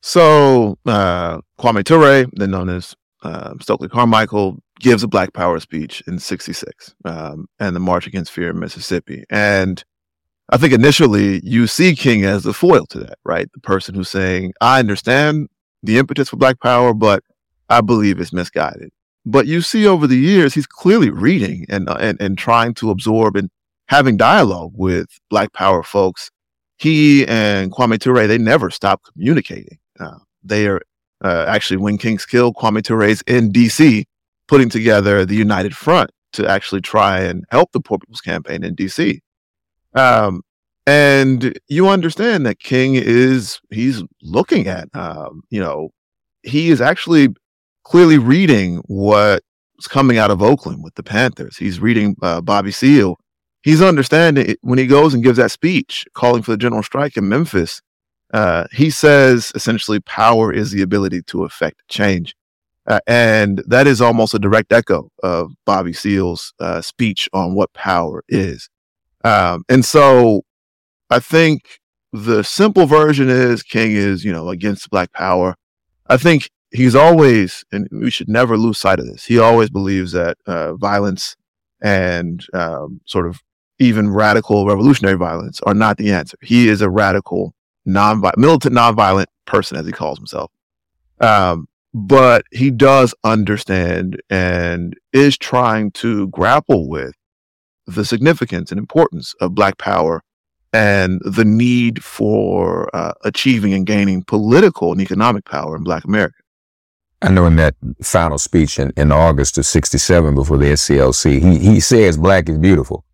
So, 0.00 0.76
uh, 0.86 1.40
Kwame 1.58 1.84
Ture, 1.84 2.26
then 2.32 2.50
known 2.50 2.68
as 2.68 2.94
uh, 3.22 3.54
Stokely 3.60 3.88
Carmichael, 3.88 4.58
gives 4.80 5.02
a 5.02 5.08
Black 5.08 5.32
Power 5.32 5.58
speech 5.60 6.02
in 6.06 6.18
66 6.18 6.94
um, 7.04 7.48
and 7.58 7.74
the 7.74 7.80
March 7.80 8.06
Against 8.06 8.32
Fear 8.32 8.50
in 8.50 8.58
Mississippi. 8.58 9.24
And 9.30 9.82
I 10.50 10.58
think 10.58 10.74
initially 10.74 11.40
you 11.42 11.66
see 11.66 11.96
King 11.96 12.24
as 12.24 12.42
the 12.42 12.52
foil 12.52 12.86
to 12.86 12.98
that, 13.00 13.18
right? 13.24 13.50
The 13.54 13.60
person 13.60 13.94
who's 13.94 14.10
saying, 14.10 14.52
I 14.60 14.78
understand 14.78 15.48
the 15.82 15.98
impetus 15.98 16.28
for 16.28 16.36
Black 16.36 16.60
Power, 16.60 16.92
but 16.92 17.22
I 17.68 17.80
believe 17.80 18.20
it's 18.20 18.32
misguided. 18.32 18.90
But 19.26 19.46
you 19.46 19.62
see 19.62 19.86
over 19.86 20.06
the 20.06 20.18
years, 20.18 20.54
he's 20.54 20.66
clearly 20.66 21.10
reading 21.10 21.64
and, 21.68 21.88
uh, 21.88 21.96
and, 21.98 22.20
and 22.20 22.36
trying 22.36 22.74
to 22.74 22.90
absorb 22.90 23.36
and 23.36 23.48
having 23.88 24.16
dialogue 24.16 24.72
with 24.74 25.06
Black 25.30 25.52
Power 25.52 25.82
folks, 25.82 26.30
he 26.76 27.26
and 27.26 27.72
Kwame 27.72 27.98
Ture, 27.98 28.26
they 28.26 28.38
never 28.38 28.70
stopped 28.70 29.10
communicating. 29.12 29.78
Uh, 29.98 30.18
they 30.42 30.66
are 30.66 30.82
uh, 31.24 31.46
actually, 31.48 31.78
when 31.78 31.96
King's 31.96 32.26
killed, 32.26 32.54
Kwame 32.56 32.82
Ture's 32.82 33.22
in 33.22 33.50
DC 33.50 34.04
putting 34.46 34.68
together 34.68 35.24
the 35.24 35.34
United 35.36 35.74
Front 35.74 36.10
to 36.34 36.46
actually 36.46 36.82
try 36.82 37.20
and 37.20 37.44
help 37.50 37.72
the 37.72 37.80
Poor 37.80 37.98
People's 37.98 38.20
Campaign 38.20 38.62
in 38.62 38.76
DC. 38.76 39.20
Um, 39.94 40.42
and 40.86 41.58
you 41.68 41.88
understand 41.88 42.44
that 42.44 42.58
King 42.58 42.94
is, 42.94 43.58
he's 43.70 44.02
looking 44.20 44.66
at, 44.66 44.88
um, 44.92 45.42
you 45.48 45.60
know, 45.60 45.90
he 46.42 46.68
is 46.68 46.82
actually 46.82 47.28
clearly 47.84 48.18
reading 48.18 48.82
what's 48.86 49.88
coming 49.88 50.18
out 50.18 50.30
of 50.30 50.42
Oakland 50.42 50.82
with 50.82 50.94
the 50.94 51.02
Panthers. 51.02 51.56
He's 51.56 51.80
reading 51.80 52.16
uh, 52.22 52.40
Bobby 52.40 52.72
Seale. 52.72 53.16
He's 53.62 53.80
understanding 53.80 54.50
it, 54.50 54.58
when 54.62 54.78
he 54.78 54.86
goes 54.86 55.14
and 55.14 55.22
gives 55.22 55.38
that 55.38 55.50
speech 55.50 56.04
calling 56.14 56.42
for 56.42 56.50
the 56.50 56.56
general 56.56 56.82
strike 56.82 57.16
in 57.16 57.28
Memphis. 57.28 57.80
Uh, 58.32 58.66
he 58.72 58.90
says 58.90 59.52
essentially 59.54 60.00
power 60.00 60.52
is 60.52 60.72
the 60.72 60.82
ability 60.82 61.22
to 61.22 61.44
affect 61.44 61.80
change. 61.88 62.34
Uh, 62.86 63.00
and 63.06 63.62
that 63.66 63.86
is 63.86 64.00
almost 64.00 64.34
a 64.34 64.38
direct 64.38 64.72
echo 64.72 65.08
of 65.22 65.52
Bobby 65.64 65.92
Seale's 65.92 66.52
uh, 66.60 66.82
speech 66.82 67.28
on 67.32 67.54
what 67.54 67.72
power 67.72 68.22
is. 68.28 68.68
Um, 69.24 69.64
and 69.70 69.84
so 69.84 70.42
I 71.08 71.18
think 71.18 71.80
the 72.12 72.42
simple 72.42 72.86
version 72.86 73.30
is 73.30 73.62
King 73.62 73.92
is, 73.92 74.24
you 74.24 74.32
know, 74.32 74.50
against 74.50 74.90
black 74.90 75.12
power. 75.12 75.56
I 76.08 76.18
think 76.18 76.50
he's 76.74 76.94
always, 76.94 77.64
and 77.72 77.88
we 77.92 78.10
should 78.10 78.28
never 78.28 78.58
lose 78.58 78.78
sight 78.78 78.98
of 78.98 79.06
this. 79.06 79.24
He 79.24 79.38
always 79.38 79.70
believes 79.70 80.12
that 80.12 80.36
uh, 80.46 80.74
violence 80.74 81.36
and 81.80 82.44
um, 82.52 83.00
sort 83.06 83.26
of 83.26 83.42
even 83.78 84.10
radical 84.10 84.66
revolutionary 84.66 85.16
violence 85.16 85.60
are 85.62 85.74
not 85.74 85.96
the 85.96 86.12
answer. 86.12 86.36
He 86.42 86.68
is 86.68 86.82
a 86.82 86.90
radical, 86.90 87.54
non 87.84 88.20
militant, 88.36 88.74
nonviolent 88.74 89.26
person, 89.46 89.78
as 89.78 89.86
he 89.86 89.92
calls 89.92 90.18
himself. 90.18 90.50
Um, 91.20 91.68
but 91.92 92.44
he 92.50 92.70
does 92.70 93.14
understand 93.22 94.20
and 94.28 94.96
is 95.12 95.38
trying 95.38 95.92
to 95.92 96.26
grapple 96.28 96.88
with 96.88 97.14
the 97.86 98.04
significance 98.04 98.72
and 98.72 98.78
importance 98.78 99.34
of 99.40 99.54
Black 99.54 99.78
power 99.78 100.22
and 100.72 101.20
the 101.24 101.44
need 101.44 102.02
for 102.02 102.94
uh, 102.96 103.12
achieving 103.22 103.72
and 103.72 103.86
gaining 103.86 104.24
political 104.24 104.90
and 104.90 105.00
economic 105.00 105.44
power 105.44 105.76
in 105.76 105.84
Black 105.84 106.04
America. 106.04 106.34
I 107.22 107.30
know 107.30 107.46
in 107.46 107.56
that 107.56 107.74
final 108.02 108.38
speech 108.38 108.78
in, 108.78 108.92
in 108.96 109.10
August 109.10 109.56
of 109.58 109.66
67 109.66 110.34
before 110.34 110.58
the 110.58 110.66
SCLC, 110.66 111.40
he, 111.40 111.58
he 111.58 111.80
says 111.80 112.16
black 112.16 112.48
is 112.48 112.58
beautiful. 112.58 113.04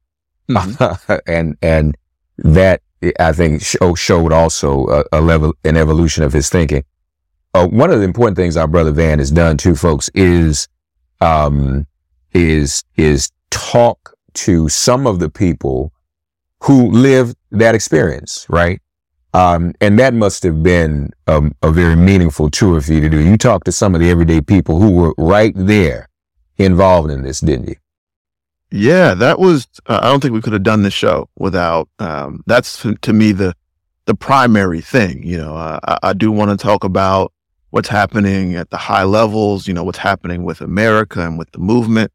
Mm-hmm. 0.49 1.13
and, 1.27 1.57
and 1.63 1.97
that 2.39 2.83
I 3.19 3.33
think 3.33 3.63
show, 3.63 3.95
showed 3.95 4.33
also 4.33 4.87
a, 4.89 5.05
a 5.13 5.21
level, 5.21 5.55
an 5.65 5.77
evolution 5.77 6.25
of 6.25 6.33
his 6.33 6.49
thinking 6.49 6.85
uh, 7.55 7.67
one 7.67 7.91
of 7.91 7.99
the 7.99 8.05
important 8.05 8.37
things 8.37 8.57
our 8.57 8.69
brother 8.69 8.93
Vann 8.93 9.19
has 9.19 9.31
done 9.31 9.57
too, 9.57 9.75
folks, 9.75 10.09
is, 10.15 10.69
um, 11.21 11.87
is, 12.33 12.85
is 12.97 13.31
talk 13.51 14.15
to 14.35 14.69
some 14.69 15.07
of 15.07 15.19
the 15.19 15.29
people 15.29 15.93
who 16.63 16.91
lived 16.91 17.37
that 17.51 17.75
experience, 17.75 18.47
right? 18.49 18.81
Um, 19.33 19.75
and 19.81 19.99
that 19.99 20.13
must 20.13 20.43
have 20.43 20.63
been 20.63 21.11
um, 21.27 21.55
a 21.63 21.71
very 21.71 21.95
meaningful 21.95 22.51
tour 22.51 22.81
for 22.81 22.93
you 22.93 23.01
to 23.01 23.09
do. 23.09 23.21
You 23.21 23.37
talked 23.37 23.67
to 23.67 23.73
some 23.73 23.95
of 23.95 24.01
the 24.01 24.11
everyday 24.11 24.41
people 24.41 24.81
who 24.81 24.91
were 24.91 25.15
right 25.19 25.53
there 25.55 26.09
involved 26.59 27.11
in 27.11 27.23
this, 27.23 27.41
didn't 27.41 27.69
you? 27.69 27.77
Yeah, 28.73 29.15
that 29.15 29.39
was, 29.39 29.69
uh, 29.87 30.01
I 30.03 30.09
don't 30.09 30.21
think 30.21 30.35
we 30.35 30.41
could 30.41 30.53
have 30.53 30.63
done 30.63 30.83
this 30.83 30.95
show 30.95 31.29
without, 31.37 31.89
um, 31.99 32.43
that's 32.47 32.85
to 33.03 33.13
me 33.13 33.33
the, 33.33 33.55
the 34.07 34.15
primary 34.15 34.81
thing. 34.81 35.23
You 35.23 35.39
know, 35.39 35.57
uh, 35.57 35.81
I, 35.87 35.99
I 36.11 36.13
do 36.13 36.33
want 36.33 36.51
to 36.51 36.57
talk 36.57 36.83
about 36.83 37.33
what's 37.71 37.89
happening 37.89 38.57
at 38.57 38.71
the 38.71 38.77
high 38.77 39.05
levels, 39.05 39.69
you 39.69 39.75
know, 39.75 39.85
what's 39.85 39.99
happening 39.99 40.45
with 40.45 40.61
America 40.61 41.21
and 41.21 41.39
with 41.39 41.51
the 41.53 41.59
movement. 41.59 42.13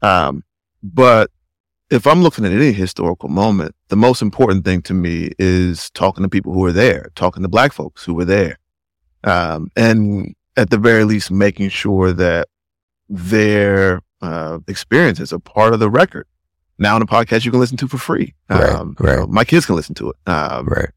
Um, 0.00 0.42
but 0.82 1.30
if 1.90 2.06
I'm 2.06 2.22
looking 2.22 2.44
at 2.44 2.52
any 2.52 2.72
historical 2.72 3.28
moment, 3.28 3.74
the 3.88 3.96
most 3.96 4.22
important 4.22 4.64
thing 4.64 4.82
to 4.82 4.94
me 4.94 5.30
is 5.38 5.90
talking 5.90 6.22
to 6.22 6.28
people 6.28 6.52
who 6.52 6.60
were 6.60 6.72
there, 6.72 7.10
talking 7.14 7.42
to 7.42 7.48
black 7.48 7.72
folks 7.72 8.04
who 8.04 8.14
were 8.14 8.24
there. 8.24 8.58
Um, 9.24 9.70
and 9.76 10.34
at 10.56 10.70
the 10.70 10.78
very 10.78 11.04
least, 11.04 11.30
making 11.30 11.68
sure 11.68 12.12
that 12.12 12.48
their 13.08 14.00
uh, 14.22 14.58
experience 14.66 15.20
is 15.20 15.32
a 15.32 15.38
part 15.38 15.74
of 15.74 15.80
the 15.80 15.90
record. 15.90 16.26
Now 16.78 16.96
in 16.96 17.02
a 17.02 17.06
podcast 17.06 17.44
you 17.44 17.50
can 17.50 17.60
listen 17.60 17.76
to 17.78 17.88
for 17.88 17.98
free. 17.98 18.34
Right, 18.50 18.68
um, 18.68 18.96
right. 18.98 19.12
You 19.12 19.20
know, 19.20 19.26
my 19.28 19.44
kids 19.44 19.66
can 19.66 19.76
listen 19.76 19.94
to 19.96 20.10
it. 20.10 20.16
Um, 20.30 20.66
right. 20.66 20.90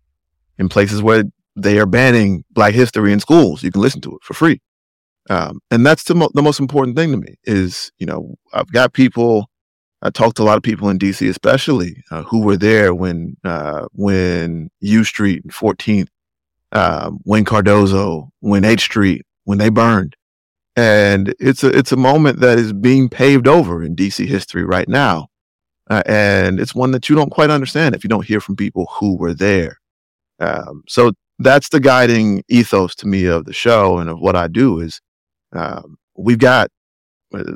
In 0.58 0.69
places 0.69 1.01
where 1.01 1.24
they 1.55 1.79
are 1.79 1.86
banning 1.86 2.43
Black 2.51 2.74
history 2.74 3.13
in 3.13 3.19
schools. 3.19 3.63
You 3.63 3.72
can 3.72 3.81
listen 3.81 4.01
to 4.01 4.15
it 4.15 4.24
for 4.24 4.34
free. 4.34 4.62
Um, 5.29 5.60
and 5.69 5.86
that's 5.86 6.05
the, 6.05 6.15
mo- 6.15 6.31
the 6.34 6.41
most 6.41 6.60
important 6.60 6.98
thing 6.98 7.12
to 7.12 7.17
me 7.17 7.36
is, 7.43 7.91
you 8.00 8.05
know, 8.05 8.36
I've 8.53 8.72
got 8.72 8.93
people, 8.93 9.49
I 10.01 10.10
talked 10.10 10.38
to 10.38 10.44
a 10.44 10.46
lot 10.46 10.58
of 10.58 10.63
people 10.63 10.89
in 10.89 10.98
DC, 10.98 11.27
especially 11.29 12.03
uh, 12.12 12.24
who 12.24 12.41
were 12.41 12.58
there 12.58 12.94
when, 12.94 13.36
uh, 13.44 13.88
when 13.91 14.70
U 14.79 15.03
Street 15.03 15.44
and 15.44 15.53
14th, 15.53 16.08
um, 16.72 17.20
when 17.24 17.44
Cardozo, 17.44 18.29
when 18.39 18.63
H 18.63 18.82
Street, 18.82 19.25
when 19.44 19.58
they 19.58 19.70
burned. 19.70 20.15
And 20.75 21.36
it's 21.39 21.63
a, 21.63 21.68
it's 21.68 21.91
a 21.91 21.98
moment 21.98 22.39
that 22.39 22.58
is 22.58 22.72
being 22.72 23.10
paved 23.10 23.48
over 23.48 23.84
in 23.84 23.96
DC 23.96 24.25
history 24.25 24.63
right 24.63 24.88
now. 24.88 25.27
Uh, 25.89 26.03
and 26.06 26.60
it's 26.60 26.75
one 26.75 26.91
that 26.91 27.10
you 27.10 27.15
don't 27.15 27.32
quite 27.32 27.50
understand 27.50 27.96
if 27.96 28.03
you 28.03 28.08
don't 28.10 28.25
hear 28.25 28.39
from 28.39 28.56
people 28.56 28.88
who 29.00 29.18
were 29.18 29.34
there. 29.34 29.79
Um, 30.39 30.84
so 30.88 31.12
that's 31.39 31.70
the 31.70 31.79
guiding 31.79 32.44
ethos 32.48 32.96
to 32.96 33.08
me 33.08 33.25
of 33.25 33.46
the 33.46 33.53
show 33.53 33.98
and 33.98 34.10
of 34.10 34.20
what 34.20 34.36
I 34.36 34.48
do 34.48 34.79
is 34.79 35.01
um, 35.53 35.98
we've 36.15 36.39
got 36.39 36.70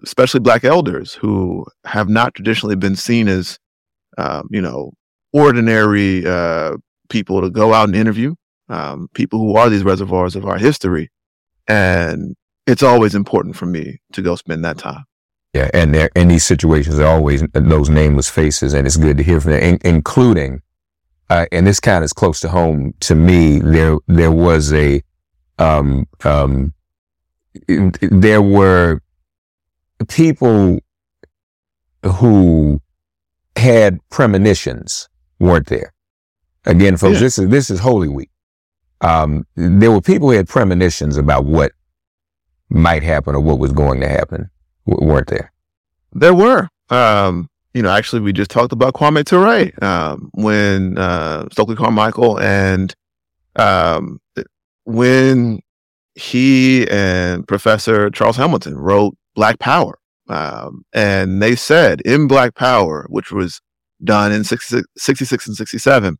especially 0.03 0.39
black 0.39 0.63
elders 0.63 1.13
who 1.13 1.65
have 1.86 2.10
not 2.10 2.34
traditionally 2.36 2.75
been 2.75 2.96
seen 2.96 3.27
as 3.27 3.60
um, 4.18 4.48
you 4.51 4.62
know 4.62 4.92
ordinary 5.32 6.25
uh, 6.25 6.77
people 7.10 7.42
to 7.42 7.50
go 7.50 7.74
out 7.74 7.88
and 7.88 7.96
interview 7.96 8.36
um, 8.70 9.08
people 9.13 9.39
who 9.39 9.56
are 9.56 9.70
these 9.70 9.84
reservoirs 9.84 10.36
of 10.36 10.46
our 10.46 10.58
history 10.58 11.10
and 11.68 12.36
it's 12.68 12.84
always 12.84 13.15
important 13.15 13.56
for 13.56 13.65
me 13.65 14.00
to 14.12 14.22
go 14.22 14.36
spend 14.36 14.63
that 14.63 14.77
time 14.77 15.03
yeah 15.53 15.70
and 15.74 15.94
there 15.94 16.10
in 16.15 16.27
these 16.27 16.44
situations 16.44 17.00
are 17.00 17.08
always 17.08 17.44
those 17.53 17.89
nameless 17.89 18.30
faces 18.30 18.74
and 18.74 18.86
it's 18.86 18.98
good 18.98 19.18
to 19.18 19.24
hear 19.24 19.42
from 19.42 19.51
them 19.51 19.62
in- 19.62 19.80
including 19.84 20.62
uh, 21.30 21.48
and 21.51 21.65
this 21.65 21.80
kind 21.80 21.98
of 21.98 22.03
is 22.03 22.13
close 22.13 22.39
to 22.42 22.50
home 22.50 22.94
to 23.00 23.15
me. 23.15 23.58
There, 23.58 23.98
there 24.08 24.32
was 24.32 24.72
a, 24.72 25.01
um, 25.58 26.08
um, 26.24 26.74
there 27.68 28.42
were 28.42 29.01
people 30.05 30.79
who 32.03 32.81
had 33.55 34.00
premonitions, 34.10 35.10
weren't 35.39 35.67
there? 35.67 35.93
Again, 36.65 36.98
folks, 36.98 37.15
yeah. 37.15 37.19
this 37.19 37.38
is 37.38 37.50
this 37.50 37.69
is 37.69 37.79
Holy 37.79 38.07
Week. 38.07 38.29
Um, 39.01 39.45
there 39.55 39.91
were 39.91 40.01
people 40.01 40.29
who 40.29 40.38
had 40.38 40.48
premonitions 40.48 41.17
about 41.17 41.45
what 41.45 41.74
might 42.69 43.03
happen 43.03 43.36
or 43.36 43.41
what 43.41 43.60
was 43.60 43.74
going 43.74 44.00
to 44.00 44.07
happen, 44.07 44.50
weren't 44.86 45.27
there? 45.27 45.51
There 46.13 46.33
were. 46.33 46.69
Um, 46.89 47.50
you 47.74 47.81
know, 47.81 47.89
actually, 47.89 48.22
we 48.22 48.33
just 48.33 48.51
talked 48.51 48.72
about 48.72 48.93
Kwame 48.93 49.25
Ture 49.25 49.72
um, 49.86 50.29
when 50.33 50.98
uh, 50.98 51.48
Stokely 51.51 51.75
Carmichael 51.75 52.39
and 52.39 52.93
um, 53.55 54.19
when 54.86 55.60
he 56.15 56.88
and 56.89 57.48
Professor 57.48 58.10
Charles 58.12 58.38
Hamilton 58.38 58.77
wrote 58.77 59.17
Black 59.36 59.60
Power. 59.60 60.00
Um, 60.30 60.86
and 60.94 61.42
they 61.42 61.56
said 61.56 62.02
in 62.02 62.28
Black 62.28 62.56
Power, 62.56 63.06
which 63.10 63.32
was 63.32 63.62
done 64.04 64.32
in 64.32 64.44
66, 64.44 64.88
66 64.98 65.48
and 65.48 65.56
67, 65.56 66.18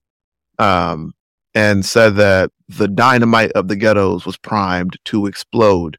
um, 0.60 1.14
and 1.56 1.86
said 1.86 2.16
that 2.16 2.50
the 2.68 2.88
dynamite 2.88 3.52
of 3.54 3.68
the 3.68 3.76
ghettos 3.76 4.26
was 4.26 4.38
primed 4.38 4.98
to 5.06 5.26
explode. 5.26 5.98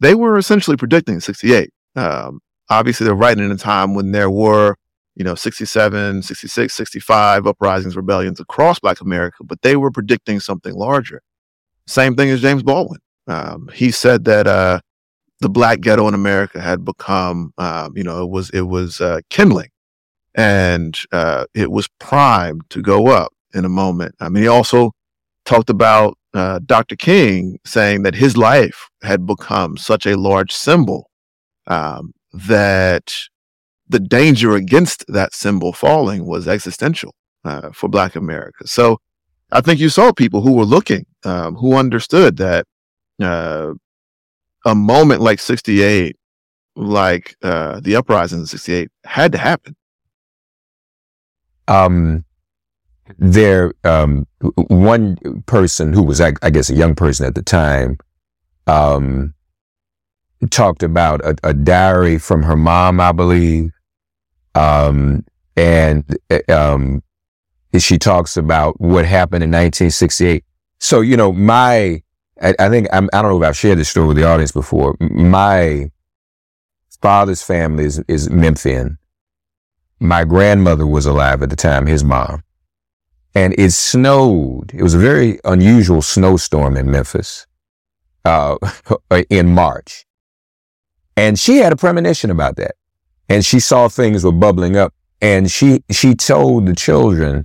They 0.00 0.14
were 0.14 0.38
essentially 0.38 0.76
predicting 0.76 1.20
68. 1.20 1.70
Um, 1.96 2.40
obviously 2.70 3.04
they're 3.04 3.14
writing 3.14 3.44
in 3.44 3.50
a 3.50 3.56
time 3.56 3.94
when 3.94 4.12
there 4.12 4.30
were, 4.30 4.76
you 5.16 5.24
know, 5.24 5.34
67, 5.34 6.22
66, 6.22 6.74
65 6.74 7.46
uprisings, 7.46 7.96
rebellions 7.96 8.40
across 8.40 8.78
Black 8.78 9.00
America, 9.00 9.44
but 9.44 9.60
they 9.62 9.76
were 9.76 9.90
predicting 9.90 10.40
something 10.40 10.74
larger. 10.74 11.20
Same 11.86 12.16
thing 12.16 12.30
as 12.30 12.40
James 12.40 12.62
Baldwin. 12.62 13.00
Um, 13.26 13.68
he 13.74 13.90
said 13.90 14.24
that 14.24 14.46
uh, 14.46 14.80
the 15.40 15.48
Black 15.48 15.80
ghetto 15.80 16.06
in 16.06 16.14
America 16.14 16.60
had 16.60 16.84
become, 16.84 17.52
um, 17.58 17.96
you 17.96 18.04
know, 18.04 18.22
it 18.22 18.30
was 18.30 18.50
it 18.50 18.62
was 18.62 19.00
uh, 19.00 19.20
kindling, 19.30 19.70
and 20.34 20.98
uh, 21.12 21.46
it 21.54 21.70
was 21.70 21.88
primed 21.98 22.62
to 22.70 22.82
go 22.82 23.08
up 23.08 23.32
in 23.54 23.64
a 23.64 23.68
moment. 23.68 24.14
I 24.20 24.28
mean, 24.28 24.42
he 24.42 24.48
also 24.48 24.92
talked 25.44 25.70
about 25.70 26.16
uh, 26.34 26.60
Dr. 26.64 26.96
King 26.96 27.58
saying 27.64 28.02
that 28.02 28.14
his 28.14 28.36
life 28.36 28.88
had 29.02 29.26
become 29.26 29.76
such 29.76 30.06
a 30.06 30.16
large 30.16 30.52
symbol 30.52 31.10
um, 31.66 32.12
that 32.32 33.12
the 33.88 34.00
danger 34.00 34.54
against 34.54 35.04
that 35.08 35.34
symbol 35.34 35.72
falling 35.72 36.26
was 36.26 36.46
existential 36.46 37.14
uh, 37.44 37.70
for 37.72 37.88
Black 37.88 38.14
America. 38.14 38.66
So 38.66 38.98
I 39.50 39.60
think 39.60 39.80
you 39.80 39.88
saw 39.88 40.12
people 40.12 40.42
who 40.42 40.52
were 40.52 40.64
looking, 40.64 41.06
um, 41.24 41.56
who 41.56 41.74
understood 41.74 42.36
that 42.36 42.66
uh, 43.20 43.72
a 44.64 44.74
moment 44.74 45.20
like 45.20 45.40
68, 45.40 46.16
like 46.76 47.36
uh, 47.42 47.80
the 47.80 47.96
uprising 47.96 48.40
in 48.40 48.46
68, 48.46 48.90
had 49.04 49.32
to 49.32 49.38
happen. 49.38 49.76
Um, 51.68 52.24
there, 53.18 53.72
um, 53.84 54.26
one 54.40 55.16
person 55.46 55.92
who 55.92 56.02
was, 56.02 56.20
I, 56.20 56.32
I, 56.42 56.50
guess, 56.50 56.70
a 56.70 56.74
young 56.74 56.94
person 56.94 57.26
at 57.26 57.34
the 57.34 57.42
time, 57.42 57.98
um, 58.66 59.34
talked 60.50 60.82
about 60.82 61.24
a, 61.24 61.36
a 61.42 61.54
diary 61.54 62.18
from 62.18 62.42
her 62.42 62.56
mom, 62.56 63.00
I 63.00 63.12
believe, 63.12 63.72
um, 64.54 65.24
and 65.56 66.16
um, 66.48 67.02
she 67.78 67.98
talks 67.98 68.36
about 68.36 68.80
what 68.80 69.04
happened 69.04 69.44
in 69.44 69.50
1968. 69.50 70.44
So, 70.78 71.00
you 71.02 71.16
know, 71.16 71.32
my, 71.32 72.02
I, 72.40 72.54
I 72.58 72.68
think, 72.68 72.88
I'm, 72.92 73.08
I 73.12 73.18
do 73.18 73.22
not 73.22 73.28
know 73.30 73.42
if 73.42 73.48
I've 73.48 73.56
shared 73.56 73.78
this 73.78 73.88
story 73.88 74.08
with 74.08 74.16
the 74.16 74.24
audience 74.24 74.52
before. 74.52 74.96
My 75.00 75.90
father's 77.00 77.42
family 77.42 77.84
is, 77.84 77.98
is 78.08 78.30
Memphian. 78.30 78.98
My 79.98 80.24
grandmother 80.24 80.86
was 80.86 81.06
alive 81.06 81.42
at 81.42 81.50
the 81.50 81.56
time, 81.56 81.86
his 81.86 82.02
mom. 82.02 82.42
And 83.34 83.54
it 83.58 83.72
snowed. 83.72 84.72
It 84.74 84.82
was 84.82 84.94
a 84.94 84.98
very 84.98 85.38
unusual 85.44 86.02
snowstorm 86.02 86.76
in 86.76 86.90
Memphis, 86.90 87.46
uh, 88.24 88.56
in 89.30 89.54
March. 89.54 90.06
And 91.16 91.38
she 91.38 91.58
had 91.58 91.72
a 91.72 91.76
premonition 91.76 92.30
about 92.30 92.56
that. 92.56 92.76
And 93.28 93.44
she 93.44 93.60
saw 93.60 93.88
things 93.88 94.24
were 94.24 94.32
bubbling 94.32 94.76
up. 94.76 94.94
And 95.20 95.50
she, 95.50 95.84
she 95.90 96.14
told 96.14 96.66
the 96.66 96.74
children, 96.74 97.44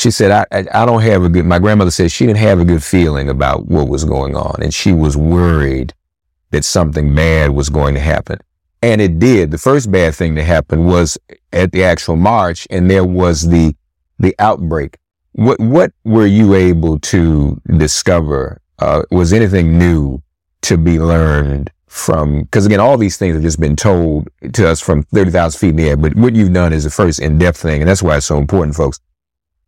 she 0.00 0.10
said, 0.10 0.30
I, 0.30 0.46
I, 0.50 0.82
I 0.82 0.86
don't 0.86 1.02
have 1.02 1.24
a 1.24 1.28
good, 1.28 1.44
my 1.44 1.58
grandmother 1.58 1.90
said 1.90 2.10
she 2.10 2.24
didn't 2.24 2.38
have 2.38 2.58
a 2.58 2.64
good 2.64 2.82
feeling 2.82 3.28
about 3.28 3.66
what 3.66 3.86
was 3.86 4.02
going 4.02 4.34
on. 4.34 4.62
And 4.62 4.72
she 4.72 4.94
was 4.94 5.14
worried 5.14 5.92
that 6.52 6.64
something 6.64 7.14
bad 7.14 7.50
was 7.50 7.68
going 7.68 7.92
to 7.96 8.00
happen. 8.00 8.38
And 8.80 9.02
it 9.02 9.18
did. 9.18 9.50
The 9.50 9.58
first 9.58 9.92
bad 9.92 10.14
thing 10.14 10.36
that 10.36 10.44
happened 10.44 10.86
was 10.86 11.18
at 11.52 11.72
the 11.72 11.84
actual 11.84 12.16
march 12.16 12.66
and 12.70 12.90
there 12.90 13.04
was 13.04 13.46
the, 13.50 13.76
the 14.18 14.34
outbreak. 14.38 14.96
What, 15.32 15.60
what 15.60 15.92
were 16.04 16.24
you 16.24 16.54
able 16.54 16.98
to 17.00 17.60
discover? 17.76 18.58
Uh, 18.78 19.02
was 19.10 19.34
anything 19.34 19.78
new 19.78 20.22
to 20.62 20.78
be 20.78 20.98
learned 20.98 21.70
from, 21.88 22.44
because 22.44 22.64
again, 22.64 22.80
all 22.80 22.96
these 22.96 23.18
things 23.18 23.34
have 23.34 23.42
just 23.42 23.60
been 23.60 23.76
told 23.76 24.30
to 24.54 24.66
us 24.66 24.80
from 24.80 25.02
30,000 25.02 25.58
feet 25.58 25.68
in 25.68 25.76
the 25.76 25.90
air, 25.90 25.96
but 25.98 26.16
what 26.16 26.34
you've 26.34 26.54
done 26.54 26.72
is 26.72 26.84
the 26.84 26.90
first 26.90 27.20
in-depth 27.20 27.58
thing. 27.58 27.82
And 27.82 27.88
that's 27.88 28.02
why 28.02 28.16
it's 28.16 28.24
so 28.24 28.38
important, 28.38 28.74
folks. 28.74 28.98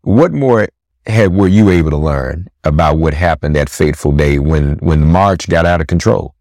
What 0.03 0.33
more 0.33 0.69
had, 1.07 1.35
were 1.35 1.49
you 1.49 1.71
able 1.71 1.91
to 1.91 1.97
learn 1.97 2.49
about 2.65 2.99
what 2.99 3.15
happened 3.15 3.57
that 3.57 3.69
fateful 3.69 4.13
day 4.13 4.39
when, 4.39 4.79
when 4.79 5.01
the 5.01 5.07
march 5.07 5.49
got 5.49 5.67
out 5.67 5.81
of 5.81 5.87
control? 5.87 6.35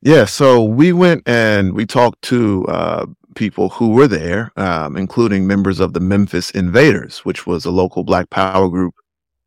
Yeah. 0.00 0.24
So 0.24 0.64
we 0.64 0.92
went 0.92 1.22
and 1.26 1.74
we 1.74 1.86
talked 1.86 2.22
to, 2.22 2.66
uh, 2.66 3.06
people 3.34 3.70
who 3.70 3.90
were 3.90 4.08
there, 4.08 4.52
um, 4.56 4.96
including 4.96 5.46
members 5.46 5.80
of 5.80 5.92
the 5.92 6.00
Memphis 6.00 6.50
Invaders, 6.50 7.24
which 7.24 7.46
was 7.46 7.64
a 7.64 7.70
local 7.70 8.04
Black 8.04 8.30
Power 8.30 8.68
group. 8.68 8.94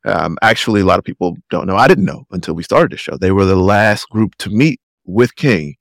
Um, 0.06 0.38
actually, 0.42 0.82
a 0.82 0.86
lot 0.86 1.00
of 1.00 1.06
people 1.06 1.36
don't 1.50 1.68
know. 1.68 1.76
I 1.76 1.88
didn't 1.88 2.06
know 2.06 2.26
until 2.32 2.54
we 2.54 2.64
started 2.64 2.92
the 2.92 2.98
show. 2.98 3.18
They 3.18 3.32
were 3.32 3.46
the 3.46 3.56
last 3.56 4.10
group 4.10 4.36
to 4.40 4.50
meet 4.50 4.80
with 5.06 5.36
King 5.36 5.76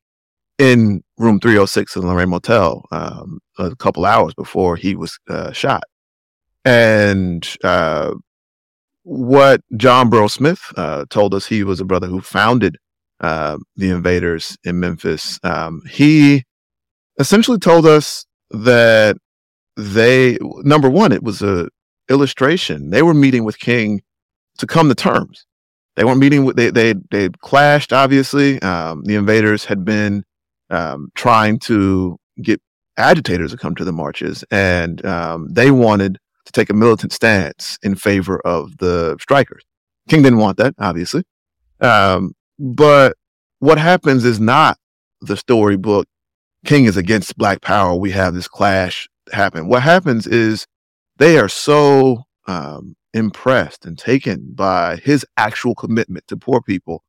in 0.58 1.02
room 1.18 1.40
306 1.40 1.96
in 1.96 2.02
the 2.02 2.08
Lorraine 2.08 2.30
Motel 2.30 2.84
um, 2.90 3.40
a 3.58 3.74
couple 3.76 4.04
hours 4.04 4.34
before 4.34 4.76
he 4.76 4.94
was 4.94 5.18
uh, 5.28 5.52
shot. 5.52 5.84
And 6.64 7.46
uh, 7.62 8.12
what 9.02 9.60
John 9.76 10.08
Burl 10.08 10.28
Smith 10.28 10.60
uh, 10.76 11.04
told 11.10 11.34
us, 11.34 11.46
he 11.46 11.62
was 11.62 11.80
a 11.80 11.84
brother 11.84 12.06
who 12.06 12.20
founded 12.20 12.78
uh, 13.20 13.58
the 13.76 13.90
Invaders 13.90 14.56
in 14.64 14.80
Memphis. 14.80 15.38
Um, 15.42 15.82
he 15.88 16.44
essentially 17.18 17.58
told 17.58 17.86
us 17.86 18.26
that 18.50 19.16
they, 19.76 20.38
number 20.62 20.88
one, 20.88 21.12
it 21.12 21.22
was 21.22 21.42
a 21.42 21.68
illustration. 22.08 22.90
They 22.90 23.02
were 23.02 23.14
meeting 23.14 23.44
with 23.44 23.58
King 23.58 24.02
to 24.58 24.66
come 24.66 24.88
to 24.88 24.94
terms. 24.94 25.46
They 25.96 26.04
weren't 26.04 26.18
meeting 26.18 26.44
with, 26.44 26.56
they, 26.56 26.70
they, 26.70 26.94
they 27.10 27.28
clashed, 27.40 27.92
obviously. 27.92 28.60
Um, 28.62 29.04
the 29.04 29.14
invaders 29.14 29.64
had 29.64 29.84
been, 29.84 30.24
um, 30.70 31.10
trying 31.14 31.58
to 31.60 32.18
get 32.42 32.60
agitators 32.96 33.52
to 33.52 33.56
come 33.56 33.74
to 33.76 33.84
the 33.84 33.92
marches 33.92 34.44
and, 34.50 35.04
um, 35.04 35.48
they 35.52 35.70
wanted 35.70 36.18
to 36.44 36.52
take 36.52 36.70
a 36.70 36.74
militant 36.74 37.12
stance 37.12 37.78
in 37.82 37.94
favor 37.94 38.38
of 38.40 38.78
the 38.78 39.16
strikers. 39.20 39.64
King 40.08 40.22
didn't 40.22 40.38
want 40.38 40.58
that, 40.58 40.74
obviously. 40.78 41.24
Um, 41.80 42.34
but 42.58 43.16
what 43.58 43.78
happens 43.78 44.24
is 44.24 44.38
not 44.38 44.78
the 45.20 45.36
storybook. 45.36 46.06
King 46.64 46.84
is 46.84 46.96
against 46.96 47.36
black 47.36 47.60
power. 47.62 47.94
We 47.94 48.10
have 48.10 48.34
this 48.34 48.48
clash 48.48 49.08
happen. 49.32 49.68
What 49.68 49.82
happens 49.82 50.26
is 50.26 50.66
they 51.18 51.38
are 51.38 51.48
so, 51.48 52.24
um, 52.46 52.96
impressed 53.14 53.86
and 53.86 53.96
taken 53.96 54.52
by 54.54 54.96
his 54.96 55.24
actual 55.36 55.74
commitment 55.74 56.26
to 56.28 56.36
poor 56.36 56.60
people. 56.60 57.02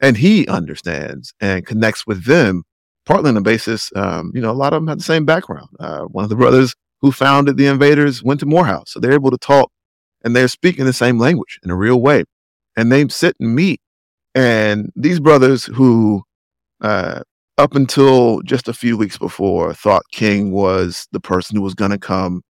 And 0.00 0.16
he 0.16 0.46
understands 0.48 1.32
and 1.40 1.64
connects 1.64 2.06
with 2.06 2.24
them, 2.24 2.64
partly 3.06 3.28
on 3.28 3.36
the 3.36 3.40
basis, 3.40 3.90
um, 3.94 4.32
you 4.34 4.40
know, 4.40 4.50
a 4.50 4.52
lot 4.52 4.72
of 4.72 4.78
them 4.78 4.88
have 4.88 4.98
the 4.98 5.04
same 5.04 5.24
background. 5.24 5.68
Uh, 5.78 6.02
one 6.02 6.24
of 6.24 6.30
the 6.30 6.36
brothers 6.36 6.74
who 7.02 7.12
founded 7.12 7.56
the 7.56 7.66
invaders 7.66 8.22
went 8.22 8.40
to 8.40 8.46
Morehouse. 8.46 8.92
So 8.92 9.00
they're 9.00 9.12
able 9.12 9.32
to 9.32 9.38
talk 9.38 9.70
and 10.24 10.34
they're 10.34 10.48
speaking 10.48 10.84
the 10.84 10.92
same 10.92 11.18
language 11.18 11.58
in 11.62 11.70
a 11.70 11.76
real 11.76 12.00
way. 12.00 12.24
And 12.76 12.90
they 12.90 13.06
sit 13.08 13.36
and 13.38 13.54
meet. 13.54 13.80
And 14.34 14.90
these 14.96 15.20
brothers 15.20 15.64
who, 15.64 16.22
uh, 16.80 17.22
up 17.58 17.74
until 17.74 18.40
just 18.42 18.68
a 18.68 18.72
few 18.72 18.96
weeks 18.96 19.18
before, 19.18 19.74
thought 19.74 20.04
King 20.12 20.52
was 20.52 21.06
the 21.12 21.20
person 21.20 21.56
who 21.56 21.62
was 21.62 21.74
going 21.74 21.90
to 21.90 21.98
come 21.98 22.42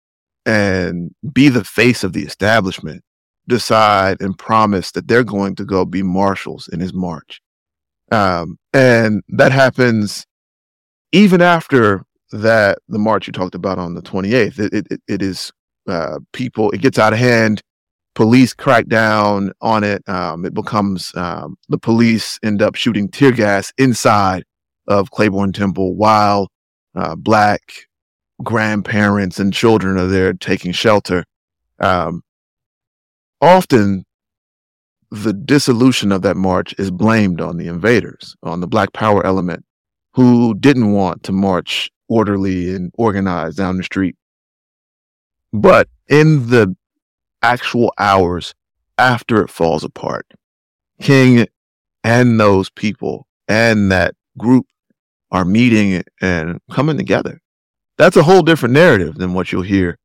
and 0.45 1.11
be 1.33 1.49
the 1.49 1.63
face 1.63 2.03
of 2.03 2.13
the 2.13 2.23
establishment 2.23 3.03
decide 3.47 4.21
and 4.21 4.37
promise 4.37 4.91
that 4.91 5.07
they're 5.07 5.23
going 5.23 5.55
to 5.55 5.65
go 5.65 5.85
be 5.85 6.03
marshals 6.03 6.67
in 6.67 6.79
his 6.79 6.93
march. 6.93 7.41
Um, 8.11 8.57
and 8.73 9.23
that 9.29 9.51
happens 9.51 10.25
even 11.11 11.41
after 11.41 12.03
that, 12.31 12.79
the 12.87 12.99
march 12.99 13.27
you 13.27 13.33
talked 13.33 13.55
about 13.55 13.77
on 13.77 13.93
the 13.93 14.01
28th, 14.01 14.59
it, 14.59 14.87
it, 14.91 15.01
it 15.07 15.21
is, 15.21 15.51
uh, 15.87 16.19
people, 16.33 16.71
it 16.71 16.81
gets 16.81 16.99
out 16.99 17.13
of 17.13 17.19
hand. 17.19 17.61
Police 18.13 18.53
crack 18.53 18.87
down 18.87 19.51
on 19.61 19.83
it. 19.83 20.07
Um, 20.07 20.45
it 20.45 20.53
becomes, 20.53 21.13
um, 21.15 21.55
the 21.69 21.77
police 21.77 22.39
end 22.43 22.61
up 22.61 22.75
shooting 22.75 23.07
tear 23.09 23.31
gas 23.31 23.71
inside 23.77 24.43
of 24.87 25.11
Clayborn 25.11 25.53
Temple 25.53 25.95
while, 25.95 26.49
uh, 26.95 27.15
black 27.15 27.61
grandparents 28.43 29.39
and 29.39 29.53
children 29.53 29.97
are 29.97 30.07
there 30.07 30.33
taking 30.33 30.71
shelter. 30.71 31.23
Um, 31.79 32.21
often 33.39 34.05
the 35.09 35.33
dissolution 35.33 36.11
of 36.11 36.21
that 36.21 36.37
march 36.37 36.73
is 36.77 36.89
blamed 36.89 37.41
on 37.41 37.57
the 37.57 37.67
invaders, 37.67 38.35
on 38.43 38.61
the 38.61 38.67
Black 38.67 38.93
Power 38.93 39.25
element 39.25 39.65
who 40.13 40.53
didn't 40.55 40.91
want 40.91 41.23
to 41.23 41.31
march 41.31 41.89
orderly 42.11 42.73
and 42.73 42.91
organized 42.97 43.57
down 43.57 43.77
the 43.77 43.83
street. 43.83 44.15
But 45.53 45.89
in 46.07 46.49
the 46.49 46.75
actual 47.41 47.93
hours 47.97 48.53
after 48.97 49.41
it 49.41 49.49
falls 49.49 49.83
apart, 49.83 50.27
King 51.01 51.47
and 52.03 52.39
those 52.39 52.69
people 52.69 53.27
and 53.47 53.91
that 53.91 54.15
group 54.37 54.65
are 55.31 55.45
meeting 55.45 56.03
and 56.21 56.59
coming 56.69 56.97
together 56.97 57.41
that's 58.01 58.17
a 58.17 58.23
whole 58.23 58.41
different 58.41 58.73
narrative 58.73 59.15
than 59.15 59.35
what 59.35 59.51
you'll 59.51 59.61
hear 59.61 59.99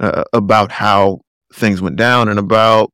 uh, 0.00 0.22
about 0.34 0.70
how 0.70 1.20
things 1.54 1.80
went 1.80 1.96
down 1.96 2.28
and 2.28 2.38
about 2.38 2.92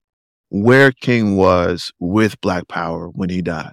where 0.48 0.92
King 0.92 1.37
was 1.37 1.90
with 1.98 2.40
Black 2.40 2.68
Power 2.68 3.09
when 3.09 3.31
he 3.31 3.42
died. 3.42 3.72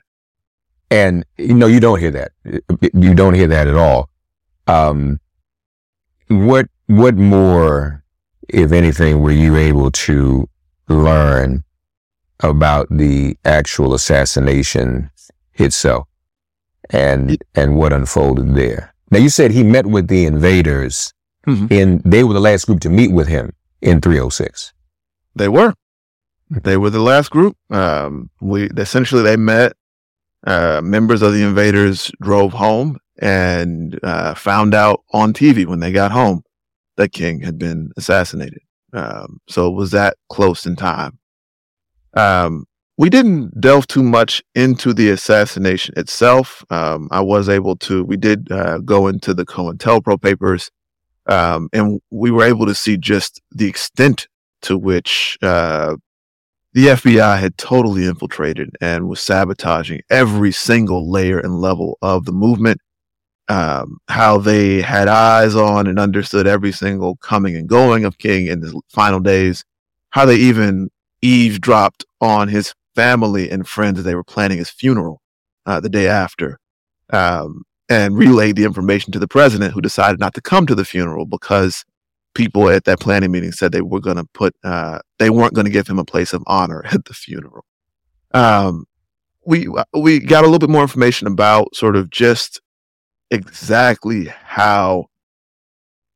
And 0.90 1.24
you 1.38 1.54
know, 1.54 1.68
you 1.68 1.80
don't 1.80 2.00
hear 2.00 2.10
that. 2.10 2.32
You 2.94 3.14
don't 3.14 3.36
hear 3.36 3.46
that 3.48 3.68
at 3.68 3.76
all. 3.76 4.10
Um, 4.72 5.20
what 6.28 6.68
what 6.88 7.16
more, 7.16 8.04
if 8.48 8.72
anything, 8.72 9.22
were 9.22 9.32
you 9.32 9.58
able 9.58 9.92
to 9.92 10.48
learn 10.88 11.64
about 12.40 12.88
the 12.90 13.38
actual 13.46 13.94
assassination 13.94 15.10
itself 15.56 16.08
and 16.90 17.38
and 17.56 17.76
what 17.76 17.94
unfolded 17.94 18.56
there? 18.56 18.94
Now 19.12 19.20
you 19.20 19.30
said 19.30 19.52
he 19.52 19.64
met 19.64 19.88
with 19.88 20.08
the 20.08 20.26
invaders 20.26 21.14
mm-hmm. 21.46 21.68
and 21.70 22.02
they 22.04 22.24
were 22.24 22.34
the 22.34 22.40
last 22.40 22.66
group 22.66 22.80
to 22.82 22.90
meet 22.90 23.12
with 23.12 23.28
him 23.28 23.54
in 23.82 24.00
306. 24.00 24.74
They 25.36 25.50
were. 25.50 25.74
They 26.50 26.78
were 26.78 26.90
the 26.90 27.02
last 27.02 27.30
group. 27.30 27.58
Um, 27.70 28.30
we 28.40 28.70
essentially 28.78 29.22
they 29.22 29.38
met. 29.38 29.74
Uh, 30.46 30.82
members 30.84 31.22
of 31.22 31.34
the 31.34 31.44
invaders 31.44 32.12
drove 32.20 32.54
home 32.54 32.98
and 33.22 34.00
uh, 34.04 34.34
found 34.34 34.74
out 34.74 35.04
on 35.12 35.32
TV 35.32 35.66
when 35.66 35.80
they 35.80 35.92
got 35.92 36.12
home 36.12 36.44
that 36.98 37.14
King 37.14 37.42
had 37.42 37.58
been 37.58 37.92
assassinated. 37.96 38.62
Um, 38.94 39.40
so 39.48 39.68
it 39.68 39.76
was 39.76 39.92
that 39.92 40.18
close 40.30 40.66
in 40.66 40.76
time. 40.76 41.20
Um, 42.14 42.66
we 42.98 43.10
didn't 43.10 43.60
delve 43.60 43.88
too 43.88 44.04
much 44.04 44.44
into 44.54 44.94
the 44.94 45.10
assassination 45.10 45.94
itself. 45.98 46.66
Um, 46.70 47.08
I 47.10 47.22
was 47.22 47.48
able 47.48 47.76
to, 47.78 48.04
we 48.04 48.18
did 48.18 48.52
uh, 48.52 48.80
go 48.80 49.08
into 49.08 49.34
the 49.34 49.46
COINTELPRO 49.46 50.22
papers, 50.22 50.70
um, 51.28 51.70
and 51.72 52.02
we 52.12 52.32
were 52.32 52.44
able 52.44 52.66
to 52.66 52.76
see 52.76 52.98
just 52.98 53.42
the 53.52 53.68
extent 53.68 54.28
to 54.64 54.78
which 54.78 55.38
uh, 55.42 55.96
the 56.74 56.88
FBI 56.88 57.40
had 57.40 57.58
totally 57.58 58.06
infiltrated 58.06 58.76
and 58.82 59.08
was 59.08 59.22
sabotaging 59.22 60.02
every 60.10 60.52
single 60.52 61.10
layer 61.10 61.40
and 61.40 61.62
level 61.62 61.98
of 62.02 62.26
the 62.26 62.32
movement. 62.32 62.82
Um, 63.52 63.98
how 64.08 64.38
they 64.38 64.82
had 64.82 65.10
eyes 65.10 65.56
on 65.56 65.86
and 65.86 66.00
understood 66.00 66.48
every 66.48 66.72
single 66.72 67.18
coming 67.18 67.58
and 67.58 67.68
going 67.68 68.06
of 68.06 68.18
King 68.18 68.48
in 68.48 68.62
his 68.62 68.74
final 68.88 69.20
days. 69.20 69.66
How 70.12 70.24
they 70.24 70.38
even 70.38 70.90
eavesdropped 71.22 72.06
on 72.22 72.48
his 72.48 72.74
family 72.96 73.50
and 73.50 73.68
friends 73.68 74.00
as 74.00 74.06
they 74.06 74.16
were 74.16 74.24
planning 74.24 74.58
his 74.58 74.70
funeral 74.70 75.22
uh, 75.66 75.82
the 75.82 75.90
day 75.90 76.08
after, 76.08 76.60
um, 77.12 77.64
and 77.90 78.18
relayed 78.18 78.56
the 78.56 78.64
information 78.64 79.12
to 79.12 79.20
the 79.20 79.28
president, 79.28 79.74
who 79.74 79.82
decided 79.82 80.18
not 80.18 80.34
to 80.36 80.42
come 80.42 80.66
to 80.66 80.76
the 80.76 80.86
funeral 80.86 81.26
because 81.26 81.84
people 82.34 82.70
at 82.70 82.86
that 82.86 83.02
planning 83.02 83.32
meeting 83.32 83.52
said 83.52 83.74
they 83.74 83.82
were 83.82 84.00
going 84.00 84.16
to 84.16 84.26
put 84.34 84.56
uh, 84.64 85.00
they 85.20 85.30
weren't 85.30 85.54
going 85.54 85.66
to 85.66 85.72
give 85.72 85.88
him 85.88 86.00
a 86.00 86.06
place 86.06 86.32
of 86.32 86.42
honor 86.48 86.86
at 86.94 87.04
the 87.04 87.14
funeral. 87.14 87.66
Um, 88.34 88.86
we 89.46 89.68
we 89.94 90.20
got 90.20 90.46
a 90.46 90.48
little 90.48 90.60
bit 90.60 90.70
more 90.70 90.84
information 90.84 91.28
about 91.28 91.76
sort 91.76 91.98
of 91.98 92.10
just 92.10 92.62
exactly 93.32 94.26
how 94.26 95.06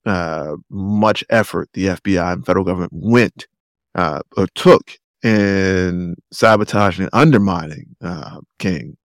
uh, 0.06 0.56
much 0.70 1.24
effort 1.30 1.70
the 1.74 1.88
FBI 1.88 2.34
and 2.34 2.46
federal 2.46 2.66
government 2.66 2.92
went 2.94 3.48
uh, 3.96 4.22
or 4.38 4.48
took 4.54 4.92
in 5.24 6.16
sabotaging 6.32 7.06
and 7.06 7.10
undermining 7.14 7.96
uh, 8.04 8.40
King, 8.60 8.98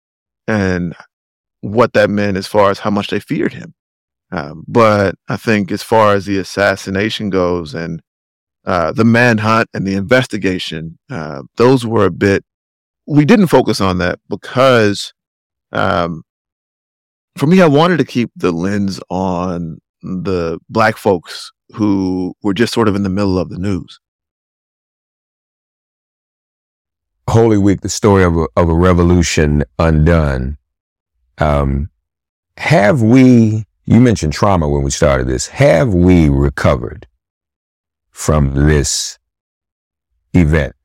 and 0.47 0.93
what 1.61 1.93
that 1.93 2.09
meant 2.09 2.35
as 2.35 2.47
far 2.47 2.71
as 2.71 2.79
how 2.79 2.89
much 2.89 3.09
they 3.09 3.19
feared 3.19 3.53
him. 3.53 3.73
Um, 4.31 4.63
but 4.67 5.15
I 5.27 5.37
think 5.37 5.71
as 5.71 5.81
far 5.81 6.13
as 6.13 6.25
the 6.25 6.37
assassination 6.37 7.29
goes 7.29 7.73
and 7.73 8.01
uh, 8.65 8.91
the 8.91 9.05
manhunt 9.05 9.69
and 9.73 9.87
the 9.87 9.95
investigation, 9.95 10.99
uh, 11.09 11.43
those 11.55 11.85
were 11.85 12.05
a 12.05 12.11
bit. 12.11 12.43
We 13.07 13.25
didn't 13.25 13.47
focus 13.47 13.81
on 13.81 13.97
that 13.99 14.19
because, 14.29 15.13
um, 15.71 16.23
for 17.39 17.47
me, 17.47 17.61
I 17.61 17.67
wanted 17.67 17.97
to 17.97 18.05
keep 18.05 18.31
the 18.35 18.51
lens 18.51 18.99
on 19.09 19.79
the 20.01 20.59
black 20.69 20.97
folks 20.97 21.51
who 21.73 22.33
were 22.41 22.53
just 22.53 22.73
sort 22.73 22.87
of 22.87 22.95
in 22.95 23.03
the 23.03 23.09
middle 23.09 23.37
of 23.37 23.49
the 23.49 23.57
news. 23.57 23.99
Holy 27.29 27.57
Week, 27.57 27.81
the 27.81 27.89
story 27.89 28.23
of 28.23 28.35
a, 28.37 28.47
of 28.55 28.69
a 28.69 28.73
revolution 28.73 29.63
undone. 29.77 30.57
Um, 31.37 31.89
have 32.57 33.01
we 33.01 33.65
you 33.89 33.99
mentioned 33.99 34.33
trauma 34.33 34.69
when 34.69 34.83
we 34.83 34.91
started 34.91 35.27
this. 35.27 35.47
Have 35.47 35.95
we 35.95 36.29
recovered 36.29 37.07
from 38.11 38.53
this 38.53 39.17
event? 40.35 40.75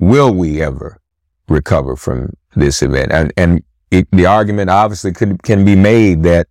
Will 0.00 0.34
we 0.34 0.60
ever 0.60 1.00
recover 1.48 1.94
from 1.94 2.32
this 2.56 2.82
event? 2.82 3.12
And, 3.12 3.32
and 3.36 3.62
it, 3.90 4.08
the 4.10 4.26
argument 4.26 4.70
obviously 4.70 5.12
could, 5.12 5.42
can 5.42 5.64
be 5.64 5.76
made 5.76 6.22
that, 6.24 6.48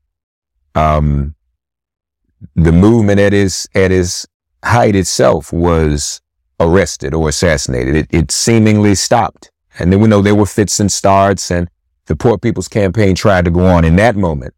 um, 0.75 1.35
the 2.55 2.71
movement 2.71 3.19
at 3.19 3.33
its, 3.33 3.67
at 3.75 3.91
its 3.91 4.27
height 4.63 4.95
itself 4.95 5.53
was 5.53 6.21
arrested 6.59 7.13
or 7.13 7.29
assassinated. 7.29 7.95
It, 7.95 8.07
it 8.11 8.31
seemingly 8.31 8.95
stopped. 8.95 9.51
And 9.79 9.91
then 9.91 9.99
we 9.99 10.07
know 10.07 10.21
there 10.21 10.35
were 10.35 10.45
fits 10.45 10.79
and 10.79 10.91
starts 10.91 11.51
and 11.51 11.69
the 12.05 12.15
Poor 12.15 12.37
People's 12.37 12.67
Campaign 12.67 13.15
tried 13.15 13.45
to 13.45 13.51
go 13.51 13.65
on 13.65 13.85
in 13.85 13.95
that 13.95 14.15
moment. 14.15 14.53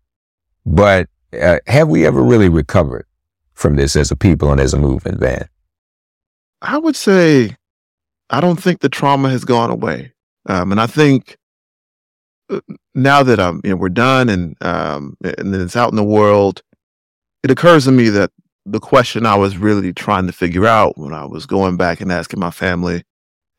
But 0.66 1.10
uh, 1.40 1.60
have 1.68 1.88
we 1.88 2.06
ever 2.06 2.22
really 2.22 2.50
recovered 2.50 3.06
from 3.54 3.76
this 3.76 3.96
as 3.96 4.12
a 4.12 4.16
people 4.16 4.52
and 4.52 4.60
as 4.60 4.74
a 4.74 4.80
movement, 4.80 5.20
Vann? 5.20 5.48
I 6.62 6.78
would 6.78 6.96
say 6.96 7.56
I 8.30 8.42
don't 8.42 8.62
think 8.62 8.80
the 8.80 8.90
trauma 8.90 9.30
has 9.30 9.46
gone 9.46 9.70
away. 9.70 10.14
Um, 10.48 10.72
and 10.72 10.82
I 10.82 10.88
think 10.88 11.38
now 12.94 13.24
that 13.24 13.40
I'm, 13.40 13.62
you 13.64 13.72
know, 13.72 13.76
we're 13.76 13.90
done 13.90 14.30
and, 14.30 14.56
um, 14.62 15.18
and 15.24 15.54
it's 15.56 15.76
out 15.76 15.90
in 15.90 15.96
the 15.96 16.04
world, 16.04 16.62
it 17.44 17.52
occurs 17.52 17.86
to 17.86 17.92
me 17.92 18.10
that 18.10 18.32
the 18.66 18.80
question 18.80 19.26
I 19.26 19.36
was 19.36 19.58
really 19.58 19.94
trying 19.94 20.28
to 20.28 20.34
figure 20.34 20.66
out 20.66 20.98
when 20.98 21.14
I 21.14 21.26
was 21.26 21.46
going 21.46 21.78
back 21.78 22.02
and 22.02 22.12
asking 22.12 22.40
my 22.40 22.52
family 22.52 23.04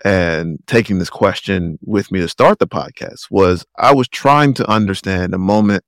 and 0.04 0.58
taking 0.66 0.98
this 0.98 1.10
question 1.10 1.78
with 1.82 2.10
me 2.10 2.20
to 2.20 2.28
start 2.28 2.58
the 2.58 2.66
podcast 2.66 3.30
was 3.30 3.64
I 3.76 3.94
was 3.94 4.08
trying 4.08 4.54
to 4.54 4.70
understand 4.70 5.34
a 5.34 5.38
moment 5.38 5.84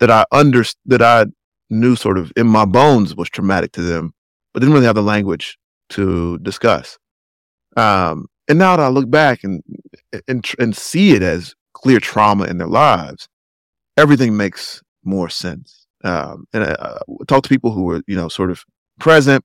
that 0.00 0.10
I 0.10 0.24
under 0.32 0.64
that 0.86 1.02
I 1.02 1.26
knew 1.70 1.96
sort 1.96 2.18
of 2.18 2.32
in 2.36 2.46
my 2.46 2.64
bones 2.64 3.14
was 3.14 3.30
traumatic 3.30 3.72
to 3.72 3.82
them, 3.82 4.12
but 4.52 4.60
didn't 4.60 4.74
really 4.74 4.86
have 4.86 4.94
the 4.94 5.02
language 5.02 5.58
to 5.90 6.38
discuss. 6.38 6.98
Um, 7.76 8.26
and 8.48 8.58
now 8.58 8.76
that 8.76 8.82
I 8.82 8.88
look 8.88 9.10
back 9.10 9.44
and 9.44 9.62
and 10.26 10.44
and 10.58 10.76
see 10.76 11.12
it 11.12 11.22
as 11.22 11.54
clear 11.82 12.00
trauma 12.00 12.44
in 12.44 12.58
their 12.58 12.68
lives, 12.68 13.28
everything 13.96 14.36
makes 14.36 14.82
more 15.04 15.28
sense. 15.28 15.86
Um, 16.04 16.46
and 16.52 16.64
I, 16.64 16.72
I 16.80 16.98
talk 17.26 17.42
to 17.44 17.48
people 17.48 17.72
who 17.72 17.90
are, 17.90 18.02
you 18.06 18.16
know 18.16 18.28
sort 18.28 18.50
of 18.50 18.64
present. 18.98 19.44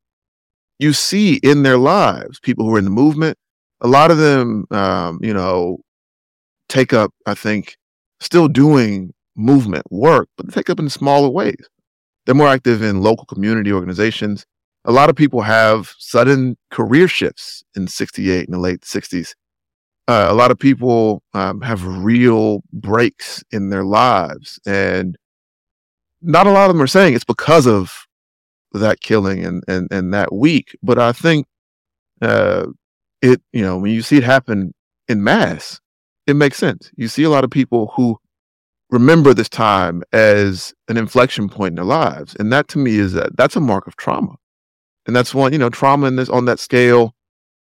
You 0.79 0.93
see 0.93 1.35
in 1.35 1.63
their 1.63 1.77
lives 1.77 2.39
people 2.39 2.65
who 2.65 2.75
are 2.75 2.79
in 2.79 2.85
the 2.85 2.91
movement. 2.91 3.37
A 3.81 3.87
lot 3.87 4.11
of 4.11 4.17
them, 4.17 4.65
um, 4.71 5.19
you 5.21 5.33
know, 5.33 5.79
take 6.69 6.93
up. 6.93 7.11
I 7.25 7.33
think 7.33 7.75
still 8.19 8.47
doing 8.47 9.13
movement 9.35 9.85
work, 9.91 10.29
but 10.37 10.47
they 10.47 10.53
take 10.53 10.69
up 10.69 10.79
in 10.79 10.89
smaller 10.89 11.29
ways. 11.29 11.69
They're 12.25 12.35
more 12.35 12.47
active 12.47 12.81
in 12.81 13.01
local 13.01 13.25
community 13.25 13.71
organizations. 13.71 14.45
A 14.85 14.91
lot 14.91 15.09
of 15.09 15.15
people 15.15 15.41
have 15.41 15.93
sudden 15.97 16.57
career 16.71 17.07
shifts 17.07 17.63
in 17.75 17.87
68 17.87 18.45
in 18.45 18.51
the 18.51 18.59
late 18.59 18.81
60s. 18.81 19.33
Uh, 20.07 20.27
a 20.29 20.33
lot 20.33 20.51
of 20.51 20.59
people 20.59 21.23
um, 21.33 21.61
have 21.61 21.85
real 21.85 22.61
breaks 22.73 23.43
in 23.51 23.69
their 23.69 23.85
lives. 23.85 24.59
And 24.65 25.17
not 26.21 26.47
a 26.47 26.51
lot 26.51 26.69
of 26.69 26.75
them 26.75 26.81
are 26.81 26.87
saying 26.87 27.13
it's 27.13 27.23
because 27.23 27.67
of 27.67 28.05
that 28.73 29.01
killing 29.01 29.45
and, 29.45 29.63
and, 29.67 29.87
and 29.91 30.13
that 30.13 30.33
week. 30.33 30.75
But 30.83 30.99
I 30.99 31.11
think 31.13 31.47
uh, 32.21 32.67
it, 33.21 33.41
you 33.53 33.61
know, 33.61 33.77
when 33.77 33.91
you 33.91 34.01
see 34.01 34.17
it 34.17 34.23
happen 34.23 34.73
in 35.07 35.23
mass, 35.23 35.79
it 36.27 36.35
makes 36.35 36.57
sense. 36.57 36.91
You 36.95 37.07
see 37.07 37.23
a 37.23 37.29
lot 37.29 37.43
of 37.43 37.49
people 37.49 37.91
who 37.95 38.17
remember 38.89 39.33
this 39.33 39.49
time 39.49 40.03
as 40.13 40.73
an 40.87 40.97
inflection 40.97 41.49
point 41.49 41.71
in 41.71 41.75
their 41.75 41.85
lives. 41.85 42.35
And 42.39 42.51
that 42.53 42.67
to 42.69 42.77
me 42.77 42.95
is 42.95 43.13
that 43.13 43.35
that's 43.35 43.55
a 43.55 43.61
mark 43.61 43.87
of 43.87 43.95
trauma. 43.95 44.35
And 45.05 45.15
that's 45.15 45.33
one, 45.33 45.51
you 45.51 45.59
know, 45.59 45.69
trauma 45.69 46.07
in 46.07 46.15
this 46.15 46.29
on 46.29 46.45
that 46.45 46.59
scale, 46.59 47.13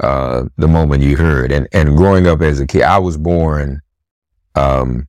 Uh, 0.00 0.46
the 0.58 0.68
moment 0.68 1.02
you 1.02 1.16
heard. 1.16 1.52
And, 1.52 1.68
and 1.72 1.96
growing 1.96 2.26
up 2.26 2.42
as 2.42 2.60
a 2.60 2.66
kid, 2.66 2.82
I 2.82 2.98
was 2.98 3.16
born, 3.18 3.80
um, 4.56 5.08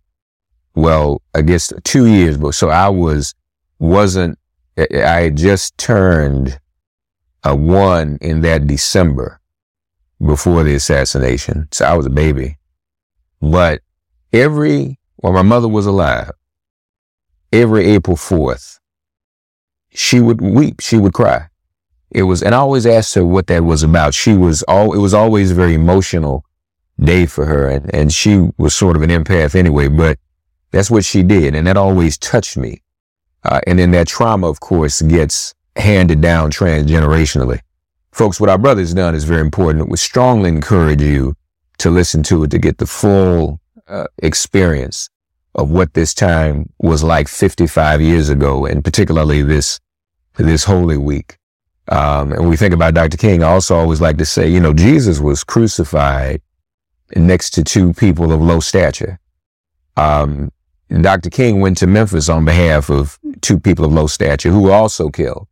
well, 0.76 1.22
I 1.36 1.42
guess 1.44 1.74
two 1.84 2.08
years, 2.08 2.38
but 2.38 2.54
so 2.56 2.70
I 2.70 2.90
was, 2.90 3.36
wasn't, 3.80 4.38
I 4.78 5.22
had 5.24 5.38
just 5.38 5.78
turned 5.78 6.60
a 7.44 7.56
one 7.56 8.18
in 8.22 8.42
that 8.42 8.68
December. 8.68 9.40
before 10.26 10.64
the 10.64 10.76
assassination. 10.76 11.68
So 11.72 11.86
I 11.86 11.96
was 11.96 12.06
a 12.06 12.10
baby. 12.12 12.58
But 13.42 13.82
every, 14.34 15.00
while 15.18 15.34
my 15.34 15.42
mother 15.44 15.68
was 15.68 15.86
alive, 15.86 16.32
every 17.54 17.86
April 17.88 18.18
4th, 18.18 18.80
she 19.92 20.20
would 20.20 20.42
weep. 20.42 20.82
She 20.82 20.98
would 20.98 21.14
cry. 21.14 21.48
It 22.12 22.24
was, 22.24 22.44
and 22.44 22.54
I 22.54 22.60
always 22.60 22.86
asked 22.86 23.16
her 23.16 23.26
what 23.26 23.48
that 23.48 23.64
was 23.64 23.84
about. 23.84 24.14
She 24.14 24.34
was 24.34 24.64
all, 24.64 24.94
it 24.94 25.00
was 25.00 25.14
always 25.14 25.52
a 25.52 25.56
very 25.56 25.74
emotional 25.74 26.46
day 27.00 27.26
for 27.26 27.46
her. 27.46 27.68
And, 27.70 27.94
and 27.94 28.14
she 28.14 28.50
was 28.58 28.76
sort 28.76 28.96
of 28.96 29.02
an 29.02 29.10
empath 29.10 29.56
anyway, 29.56 29.88
but 29.88 30.20
that's 30.72 30.92
what 30.92 31.06
she 31.06 31.24
did. 31.24 31.56
And 31.56 31.68
that 31.68 31.78
always 31.78 32.18
touched 32.18 32.58
me. 32.58 32.82
Uh, 33.44 33.62
and 33.66 33.80
then 33.80 33.92
that 33.92 34.08
trauma, 34.08 34.48
of 34.48 34.60
course, 34.60 35.02
gets 35.02 35.54
handed 35.76 36.22
down 36.22 36.52
transgenerationally. 36.52 37.60
Folks, 38.12 38.40
what 38.40 38.50
our 38.50 38.58
brother's 38.58 38.94
done 38.94 39.16
is 39.16 39.24
very 39.24 39.42
important. 39.42 39.90
We 39.90 39.98
strongly 39.98 40.50
encourage 40.50 41.02
you 41.02 41.36
to 41.80 41.90
listen 41.90 42.24
to 42.24 42.44
it 42.44 42.52
to 42.52 42.60
get 42.60 42.78
the 42.78 42.86
full 42.86 43.62
uh, 43.88 44.06
experience 44.22 45.10
of 45.56 45.72
what 45.72 45.94
this 45.94 46.14
time 46.14 46.70
was 46.80 47.04
like 47.04 47.28
55 47.28 48.02
years 48.02 48.30
ago, 48.30 48.66
and 48.66 48.84
particularly 48.84 49.42
this 49.44 49.80
this 50.38 50.64
Holy 50.64 50.98
Week. 50.98 51.38
Um, 51.88 52.32
and 52.32 52.50
we 52.50 52.58
think 52.58 52.74
about 52.74 52.94
Dr. 52.94 53.18
King, 53.18 53.44
I 53.44 53.52
also 53.52 53.76
always 53.76 54.02
like 54.02 54.18
to 54.18 54.26
say, 54.26 54.48
you 54.48 54.60
know, 54.60 54.74
Jesus 54.74 55.20
was 55.20 55.44
crucified 55.44 56.42
next 57.16 57.52
to 57.52 57.64
two 57.64 57.94
people 57.94 58.32
of 58.32 58.42
low 58.42 58.60
stature. 58.60 59.20
Um, 59.98 60.52
Dr. 60.90 61.30
King 61.30 61.60
went 61.60 61.78
to 61.78 61.88
Memphis 61.88 62.30
on 62.30 62.46
behalf 62.46 62.90
of 62.90 63.20
two 63.42 63.60
people 63.60 63.86
of 63.86 63.94
low 63.94 64.08
stature 64.08 64.50
who 64.50 64.62
were 64.62 64.74
also 64.74 65.10
killed. 65.10 65.48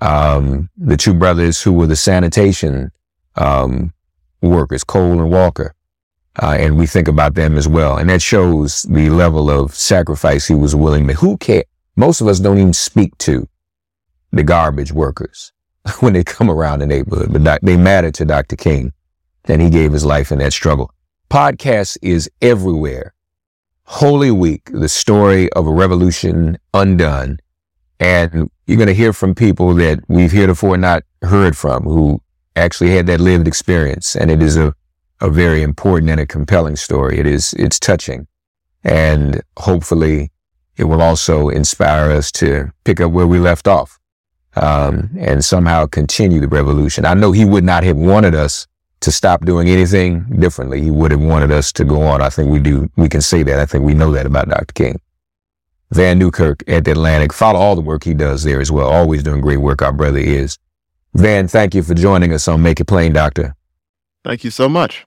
Um, 0.00 0.70
the 0.76 0.96
two 0.96 1.14
brothers 1.14 1.60
who 1.62 1.72
were 1.72 1.86
the 1.86 1.96
sanitation 1.96 2.92
um, 3.36 3.92
workers, 4.40 4.84
Cole 4.84 5.20
and 5.20 5.30
Walker. 5.30 5.74
Uh, 6.40 6.56
and 6.58 6.76
we 6.76 6.86
think 6.86 7.08
about 7.08 7.34
them 7.34 7.56
as 7.56 7.66
well. 7.66 7.96
And 7.96 8.08
that 8.10 8.22
shows 8.22 8.82
the 8.82 9.10
level 9.10 9.50
of 9.50 9.74
sacrifice 9.74 10.46
he 10.46 10.54
was 10.54 10.74
willing 10.74 11.08
to. 11.08 11.14
Who 11.14 11.36
care? 11.36 11.64
Most 11.96 12.20
of 12.20 12.28
us 12.28 12.38
don't 12.38 12.58
even 12.58 12.72
speak 12.72 13.18
to 13.18 13.48
the 14.30 14.44
garbage 14.44 14.92
workers 14.92 15.52
when 16.00 16.12
they 16.12 16.24
come 16.24 16.50
around 16.50 16.80
the 16.80 16.86
neighborhood, 16.86 17.32
but 17.32 17.44
doc- 17.44 17.60
they 17.62 17.76
matter 17.76 18.10
to 18.12 18.24
Dr. 18.24 18.56
King. 18.56 18.92
And 19.44 19.62
he 19.62 19.70
gave 19.70 19.92
his 19.92 20.04
life 20.04 20.30
in 20.30 20.38
that 20.38 20.52
struggle. 20.52 20.92
Podcast 21.30 21.96
is 22.02 22.30
everywhere. 22.42 23.14
Holy 23.84 24.30
Week, 24.30 24.68
the 24.72 24.88
story 24.88 25.50
of 25.52 25.66
a 25.66 25.72
revolution 25.72 26.58
undone. 26.74 27.38
And 27.98 28.50
you're 28.66 28.76
going 28.76 28.88
to 28.88 28.94
hear 28.94 29.12
from 29.12 29.34
people 29.34 29.74
that 29.74 30.00
we've 30.08 30.30
heretofore 30.30 30.76
not 30.76 31.04
heard 31.22 31.56
from 31.56 31.84
who 31.84 32.20
actually 32.54 32.90
had 32.90 33.06
that 33.06 33.20
lived 33.20 33.48
experience. 33.48 34.14
And 34.14 34.30
it 34.30 34.42
is 34.42 34.56
a, 34.56 34.74
a 35.20 35.30
very 35.30 35.62
important 35.62 36.10
and 36.10 36.20
a 36.20 36.26
compelling 36.26 36.76
story. 36.76 37.18
It 37.18 37.26
is, 37.26 37.54
it's 37.54 37.78
touching. 37.78 38.26
And 38.84 39.42
hopefully 39.56 40.30
it 40.76 40.84
will 40.84 41.02
also 41.02 41.48
inspire 41.48 42.10
us 42.10 42.30
to 42.32 42.70
pick 42.84 43.00
up 43.00 43.10
where 43.10 43.26
we 43.26 43.38
left 43.38 43.66
off. 43.66 43.97
Um, 44.60 45.10
and 45.18 45.44
somehow 45.44 45.86
continue 45.86 46.40
the 46.40 46.48
revolution. 46.48 47.04
I 47.04 47.14
know 47.14 47.32
he 47.32 47.44
would 47.44 47.64
not 47.64 47.84
have 47.84 47.96
wanted 47.96 48.34
us 48.34 48.66
to 49.00 49.12
stop 49.12 49.44
doing 49.44 49.68
anything 49.68 50.24
differently. 50.40 50.80
He 50.80 50.90
would 50.90 51.10
have 51.12 51.20
wanted 51.20 51.52
us 51.52 51.72
to 51.72 51.84
go 51.84 52.02
on. 52.02 52.20
I 52.20 52.30
think 52.30 52.50
we 52.50 52.58
do. 52.58 52.90
We 52.96 53.08
can 53.08 53.20
say 53.20 53.42
that. 53.44 53.60
I 53.60 53.66
think 53.66 53.84
we 53.84 53.94
know 53.94 54.10
that 54.12 54.26
about 54.26 54.48
Dr. 54.48 54.72
King. 54.74 55.00
Vann 55.90 56.18
Newkirk 56.18 56.62
at 56.68 56.84
the 56.84 56.92
Atlantic. 56.92 57.32
Follow 57.32 57.58
all 57.58 57.74
the 57.74 57.80
work 57.80 58.04
he 58.04 58.14
does 58.14 58.42
there 58.42 58.60
as 58.60 58.70
well. 58.70 58.88
Always 58.88 59.22
doing 59.22 59.40
great 59.40 59.58
work. 59.58 59.82
Our 59.82 59.92
brother 59.92 60.18
is. 60.18 60.58
Vann, 61.14 61.48
thank 61.48 61.74
you 61.74 61.82
for 61.82 61.94
joining 61.94 62.32
us 62.32 62.48
on 62.48 62.62
Make 62.62 62.80
It 62.80 62.86
Plain, 62.86 63.12
Doctor. 63.12 63.54
Thank 64.24 64.44
you 64.44 64.50
so 64.50 64.68
much. 64.68 65.06